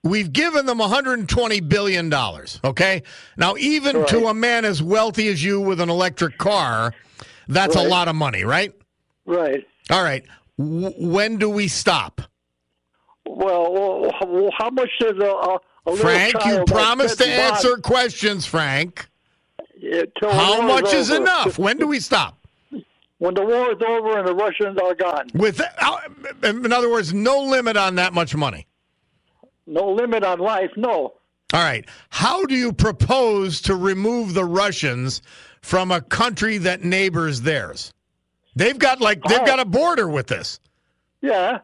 We've 0.04 0.32
given 0.32 0.66
them 0.66 0.78
120 0.78 1.60
billion 1.62 2.08
dollars. 2.08 2.60
Okay, 2.62 3.02
now 3.36 3.56
even 3.56 4.06
to 4.06 4.28
a 4.28 4.34
man 4.34 4.64
as 4.64 4.80
wealthy 4.80 5.26
as 5.28 5.42
you 5.42 5.60
with 5.60 5.80
an 5.80 5.90
electric 5.90 6.38
car, 6.38 6.94
that's 7.48 7.74
a 7.74 7.82
lot 7.82 8.06
of 8.06 8.14
money, 8.14 8.44
right? 8.44 8.72
Right. 9.24 9.66
All 9.90 10.02
right. 10.02 10.24
W- 10.58 10.92
when 10.98 11.38
do 11.38 11.50
we 11.50 11.66
stop? 11.66 12.20
Well, 13.26 14.10
how 14.56 14.70
much 14.70 14.90
does 15.00 15.16
a, 15.20 15.58
a, 15.90 15.96
Frank, 15.96 16.34
you 16.44 16.64
promised 16.64 17.18
to 17.18 17.26
answer 17.26 17.76
questions, 17.78 18.46
Frank. 18.46 19.08
How 20.20 20.62
much 20.62 20.92
is 20.92 21.10
over. 21.10 21.22
enough? 21.22 21.58
When 21.58 21.78
do 21.78 21.86
we 21.86 22.00
stop? 22.00 22.38
When 23.18 23.34
the 23.34 23.44
war 23.44 23.72
is 23.72 23.78
over 23.86 24.18
and 24.18 24.28
the 24.28 24.34
Russians 24.34 24.78
are 24.78 24.94
gone. 24.94 25.28
With 25.34 25.60
uh, 25.80 25.98
in 26.42 26.70
other 26.72 26.90
words, 26.90 27.14
no 27.14 27.42
limit 27.42 27.76
on 27.76 27.94
that 27.94 28.12
much 28.12 28.34
money. 28.36 28.66
No 29.66 29.90
limit 29.90 30.22
on 30.22 30.38
life, 30.38 30.70
no. 30.76 31.14
All 31.54 31.62
right. 31.62 31.86
How 32.10 32.44
do 32.44 32.54
you 32.54 32.72
propose 32.72 33.60
to 33.62 33.74
remove 33.74 34.34
the 34.34 34.44
Russians 34.44 35.22
from 35.62 35.90
a 35.90 36.00
country 36.00 36.58
that 36.58 36.84
neighbors 36.84 37.40
theirs? 37.42 37.92
They've 38.54 38.78
got 38.78 39.00
like 39.00 39.22
they've 39.24 39.46
got 39.46 39.60
a 39.60 39.64
border 39.64 40.08
with 40.08 40.26
this. 40.26 40.60
Yeah. 41.22 41.58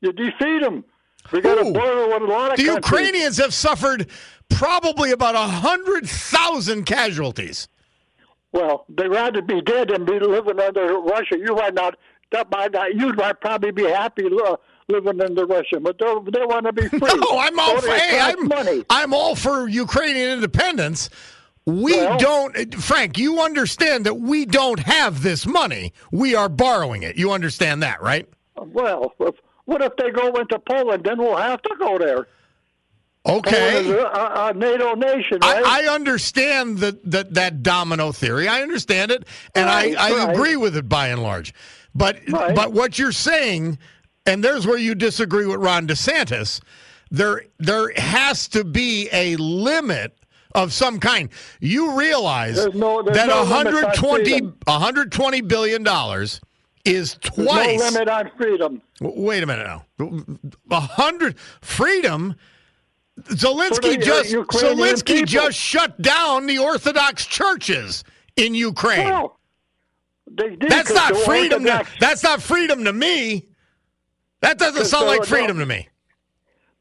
You 0.00 0.12
defeat 0.12 0.60
them. 0.62 0.84
We 1.32 1.40
got 1.40 1.58
Who? 1.58 1.68
a 1.70 1.72
border 1.72 2.06
with 2.08 2.22
a 2.22 2.32
lot 2.32 2.50
of 2.52 2.56
The 2.56 2.64
countries. 2.64 2.74
Ukrainians 2.74 3.36
have 3.38 3.54
suffered 3.54 4.08
probably 4.50 5.10
about 5.12 5.34
a 5.34 5.38
hundred 5.38 6.08
thousand 6.08 6.84
casualties. 6.84 7.68
Well, 8.52 8.84
they'd 8.88 9.08
rather 9.08 9.42
be 9.42 9.60
dead 9.62 9.88
than 9.88 10.04
be 10.04 10.18
living 10.18 10.58
under 10.60 10.98
Russia. 10.98 11.38
You 11.38 11.54
might 11.54 11.74
not. 11.74 11.96
That 12.32 12.50
might 12.50 12.72
not. 12.72 12.94
You 12.94 13.12
might 13.14 13.40
probably 13.40 13.70
be 13.70 13.84
happy 13.84 14.24
living 14.88 15.20
under 15.20 15.46
Russia, 15.46 15.80
but 15.80 15.98
they 15.98 16.06
they 16.32 16.44
want 16.46 16.66
to 16.66 16.72
be 16.72 16.88
free. 16.88 16.98
No, 17.00 17.38
I'm 17.38 17.58
all 17.58 17.80
So 17.80 17.88
for. 17.88 17.94
Hey, 17.94 18.18
I'm 18.20 18.48
money. 18.48 18.84
I'm 18.90 19.14
all 19.14 19.34
for 19.36 19.68
Ukrainian 19.68 20.30
independence. 20.30 21.10
We 21.66 21.92
Well- 21.96 22.18
don't, 22.18 22.74
Frank. 22.74 23.18
You 23.18 23.40
understand 23.40 24.06
that 24.06 24.14
we 24.14 24.46
don't 24.46 24.80
have 24.80 25.22
this 25.22 25.46
money. 25.46 25.92
We 26.10 26.34
are 26.34 26.48
borrowing 26.48 27.02
it. 27.04 27.16
You 27.16 27.32
understand 27.32 27.82
that, 27.82 28.02
right? 28.02 28.28
Well, 28.56 29.12
if, 29.20 29.34
what 29.66 29.82
if 29.82 29.94
they 29.96 30.10
go 30.10 30.28
into 30.34 30.58
Poland? 30.58 31.04
Then 31.04 31.18
we'll 31.18 31.36
have 31.36 31.62
to 31.62 31.74
go 31.78 31.98
there. 31.98 32.26
Okay. 33.26 33.90
A, 33.90 33.98
a, 34.06 34.46
a 34.48 34.54
NATO 34.54 34.94
nation, 34.94 35.38
right? 35.42 35.62
I, 35.64 35.82
I 35.86 35.94
understand 35.94 36.78
that, 36.78 37.08
that 37.10 37.34
that 37.34 37.62
domino 37.62 38.12
theory. 38.12 38.48
I 38.48 38.62
understand 38.62 39.10
it, 39.10 39.26
and 39.54 39.66
Right, 39.66 39.94
I, 39.96 40.08
I 40.08 40.24
right. 40.24 40.34
agree 40.34 40.56
with 40.56 40.74
it 40.76 40.88
by 40.88 41.08
and 41.08 41.22
large. 41.22 41.52
But 41.94 42.18
but 42.28 42.72
what 42.72 42.98
you're 42.98 43.12
saying, 43.12 43.78
and 44.24 44.42
there's 44.42 44.66
where 44.66 44.78
you 44.78 44.94
disagree 44.94 45.44
with 45.44 45.60
Ron 45.60 45.86
DeSantis. 45.86 46.60
There 47.10 47.42
there 47.58 47.92
has 47.96 48.48
to 48.48 48.64
be 48.64 49.08
a 49.12 49.36
limit 49.36 50.16
of 50.54 50.72
some 50.72 50.98
kind. 50.98 51.28
You 51.60 51.98
realize 51.98 52.56
There's 52.56 52.74
no- 52.74 53.02
there's 53.02 53.16
that 53.16 53.28
no 53.28 53.42
limit 53.42 53.74
on 53.74 53.74
120 53.82 54.40
120 54.64 55.40
billion 55.42 55.82
dollars 55.82 56.40
is 56.86 57.18
There's 57.36 57.46
twice. 57.48 57.78
no 57.80 57.84
limit 57.84 58.08
on 58.08 58.30
freedom. 58.38 58.82
Wait 59.00 59.42
a 59.42 59.46
minute 59.46 59.66
now. 59.66 59.84
A 60.70 60.80
hundred 60.80 61.38
freedom. 61.60 62.34
Zelensky 63.24 63.96
the, 63.96 64.00
uh, 64.00 64.22
just 64.22 64.34
Zelensky 64.34 65.06
people. 65.06 65.26
just 65.26 65.58
shut 65.58 66.00
down 66.00 66.46
the 66.46 66.58
Orthodox 66.58 67.26
churches 67.26 68.04
in 68.36 68.54
Ukraine. 68.54 69.08
Well, 69.08 69.38
they 70.30 70.56
did 70.56 70.70
That's 70.70 70.92
not 70.92 71.16
freedom. 71.16 71.64
To, 71.64 71.86
that's 71.98 72.22
not 72.22 72.40
freedom 72.42 72.84
to 72.84 72.92
me. 72.92 73.48
That 74.40 74.58
doesn't 74.58 74.86
sound 74.86 75.06
like 75.06 75.24
freedom 75.24 75.58
to 75.58 75.66
me. 75.66 75.88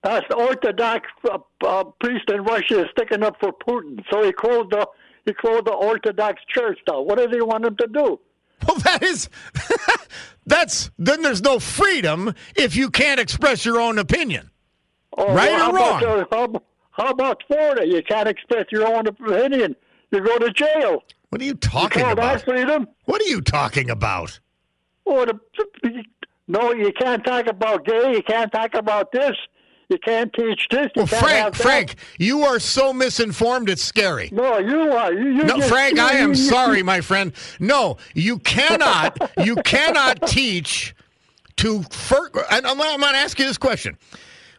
That's 0.04 0.26
the 0.30 0.36
Orthodox 0.36 1.08
uh, 1.30 1.40
uh, 1.66 1.84
priest 2.00 2.30
in 2.30 2.44
Russia 2.44 2.84
is 2.84 2.88
sticking 2.92 3.24
up 3.24 3.38
for 3.40 3.52
Putin. 3.52 4.02
So 4.10 4.24
he 4.24 4.32
closed 4.32 4.72
the 4.72 4.88
he 5.26 5.34
closed 5.34 5.66
the 5.66 5.74
Orthodox 5.74 6.42
Church 6.48 6.80
down. 6.88 7.06
What 7.06 7.18
does 7.18 7.32
he 7.32 7.42
want 7.42 7.66
him 7.66 7.76
to 7.78 7.88
do? 7.88 8.20
Well, 8.66 8.78
that 8.80 9.04
is 9.04 9.30
that's 10.46 10.92
then 10.98 11.22
there's 11.22 11.42
no 11.42 11.60
freedom 11.60 12.34
if 12.56 12.76
you 12.76 12.90
can't 12.90 13.20
express 13.20 13.66
your 13.66 13.80
own 13.80 13.98
opinion. 14.00 14.52
Oh, 15.18 15.34
Right 15.34 15.52
or 15.52 15.58
how 15.58 15.70
about, 15.72 16.04
wrong? 16.04 16.20
uh, 16.22 16.26
how, 16.32 16.62
how 16.92 17.10
about 17.12 17.44
Florida? 17.48 17.88
You 17.88 18.02
can't 18.04 18.28
express 18.28 18.66
your 18.72 18.88
own 18.88 19.08
opinion. 19.08 19.76
You 20.12 20.22
go 20.22 20.38
to 20.38 20.52
jail. 20.52 21.04
What 21.30 21.42
are 21.42 21.46
you 21.46 21.54
talking 21.56 22.06
you 22.06 22.12
about? 22.12 22.42
freedom? 22.44 22.88
What 23.06 23.22
are 23.22 23.26
you 23.28 23.42
talking 23.42 23.90
about? 23.90 24.40
Oh, 25.06 25.26
the, 25.26 25.40
no, 26.48 26.74
you 26.74 26.92
can't 26.94 27.24
talk 27.24 27.48
about 27.48 27.86
gay. 27.86 28.14
You 28.14 28.24
can't 28.24 28.52
talk 28.52 28.74
about 28.76 29.12
this. 29.12 29.36
You 29.90 29.98
can't 30.06 30.32
teach 30.34 30.68
this. 30.70 30.88
You 30.96 31.04
Well, 31.04 31.08
Frank. 31.08 31.56
Frank, 31.56 31.96
you 32.20 32.44
are 32.44 32.60
so 32.60 32.94
misinformed. 32.94 33.70
It's 33.70 33.82
scary. 33.82 34.30
No, 34.32 34.60
you 34.60 34.92
are. 34.92 35.12
You, 35.14 35.30
you 35.30 35.44
No, 35.44 35.58
just- 35.58 35.70
Frank, 35.70 35.98
I 35.98 36.14
am 36.14 36.36
sorry, 36.36 36.84
my 36.84 37.02
friend. 37.02 37.34
No, 37.60 37.98
you 38.14 38.38
cannot. 38.40 39.32
you 39.44 39.56
cannot 39.66 40.28
teach 40.28 40.94
to. 41.58 41.82
Fir- 41.84 42.30
and 42.52 42.68
I'm, 42.68 42.80
I'm 42.80 43.00
going 43.00 43.14
to 43.14 43.20
ask 43.20 43.38
you 43.40 43.46
this 43.46 43.58
question: 43.58 43.98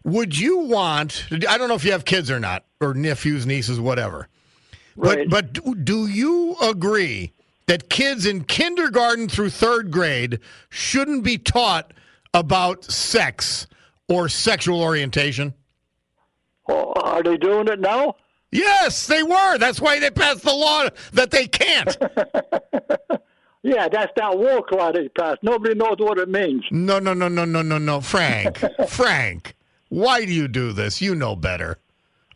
Would 0.04 0.38
you 0.38 0.58
want? 0.60 1.26
I 1.30 1.58
don't 1.58 1.68
know 1.68 1.74
if 1.74 1.84
you 1.84 1.92
have 1.92 2.04
kids 2.04 2.30
or 2.30 2.40
not, 2.40 2.64
or 2.80 2.94
nephews, 2.94 3.46
nieces, 3.46 3.78
whatever. 3.78 4.28
Right. 4.96 5.28
But 5.28 5.54
but 5.62 5.84
do- 5.84 6.06
you 6.06 6.56
agree 6.62 7.32
that 7.66 7.88
kids 7.90 8.26
in 8.26 8.44
kindergarten 8.44 9.28
through 9.28 9.50
third 9.50 9.90
grade 9.90 10.40
shouldn't 10.68 11.22
be 11.22 11.38
taught 11.38 11.92
about 12.34 12.84
sex 12.84 13.66
or 14.08 14.28
sexual 14.28 14.82
orientation? 14.82 15.54
Oh, 16.68 16.92
are 16.96 17.22
they 17.22 17.36
doing 17.36 17.68
it 17.68 17.80
now? 17.80 18.16
Yes, 18.52 19.06
they 19.06 19.22
were. 19.22 19.58
That's 19.58 19.80
why 19.80 20.00
they 20.00 20.10
passed 20.10 20.42
the 20.42 20.52
law 20.52 20.88
that 21.12 21.30
they 21.30 21.46
can't. 21.46 21.96
Yeah, 23.62 23.88
that's 23.88 24.10
that 24.16 24.38
woke 24.38 24.72
law 24.72 24.90
they 24.90 25.08
passed. 25.10 25.42
Nobody 25.42 25.74
knows 25.74 25.96
what 25.98 26.18
it 26.18 26.30
means. 26.30 26.64
No, 26.70 26.98
no, 26.98 27.12
no, 27.12 27.28
no, 27.28 27.44
no, 27.44 27.60
no, 27.60 27.76
no. 27.76 28.00
Frank, 28.00 28.58
Frank, 28.88 29.54
why 29.90 30.24
do 30.24 30.32
you 30.32 30.48
do 30.48 30.72
this? 30.72 31.02
You 31.02 31.14
know 31.14 31.36
better. 31.36 31.76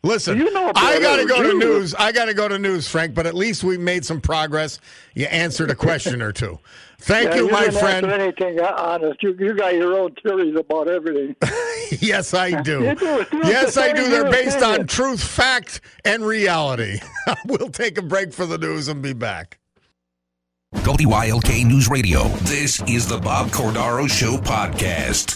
Listen, 0.03 0.37
You 0.37 0.53
know 0.53 0.71
I 0.75 0.99
got 0.99 1.15
to 1.15 1.25
go 1.25 1.41
to 1.41 1.47
You- 1.49 1.57
news. 1.59 1.95
I 1.95 2.11
got 2.11 2.25
to 2.25 2.35
go 2.35 2.47
to 2.47 2.59
news, 2.59 2.87
Frank, 2.87 3.15
but 3.15 3.25
at 3.25 3.33
least 3.33 3.63
we 3.63 3.75
made 3.79 4.05
some 4.05 4.21
progress. 4.21 4.79
You 5.15 5.25
answered 5.25 5.71
a 5.71 5.75
question 5.75 6.21
or 6.21 6.31
two. 6.31 6.59
Thank 6.99 7.29
Yeah, 7.31 7.37
you, 7.37 7.49
my 7.49 7.61
didn't 7.65 7.79
friend. 7.79 8.05
answer 8.05 8.21
anything 8.21 8.59
uh, 8.59 8.71
honest. 8.77 9.23
You, 9.23 9.35
you 9.39 9.55
got 9.55 9.73
your 9.73 9.97
own 9.99 10.13
theories 10.21 10.55
about 10.55 10.87
everything. 10.89 11.35
yes, 12.01 12.35
I 12.35 12.61
do. 12.61 12.93
Do. 12.95 13.25
Yes, 13.45 13.77
I 13.77 13.93
do. 13.93 14.07
They're 14.09 14.21
your 14.25 14.31
based 14.31 14.61
on 14.61 14.85
truth, 14.85 15.23
fact, 15.23 15.81
and 16.05 16.23
reality. 16.23 16.99
we'll 17.47 17.69
take 17.69 17.97
a 17.97 18.03
break 18.03 18.31
for 18.31 18.45
the 18.45 18.59
news 18.59 18.87
and 18.87 19.01
be 19.01 19.13
back. 19.13 19.57
WILK 20.85 21.65
News 21.65 21.89
Radio. 21.89 22.25
This 22.43 22.79
is 22.83 23.07
the 23.07 23.17
Bob 23.17 23.47
Cordaro 23.49 24.07
Show 24.09 24.37
podcast. 24.37 25.35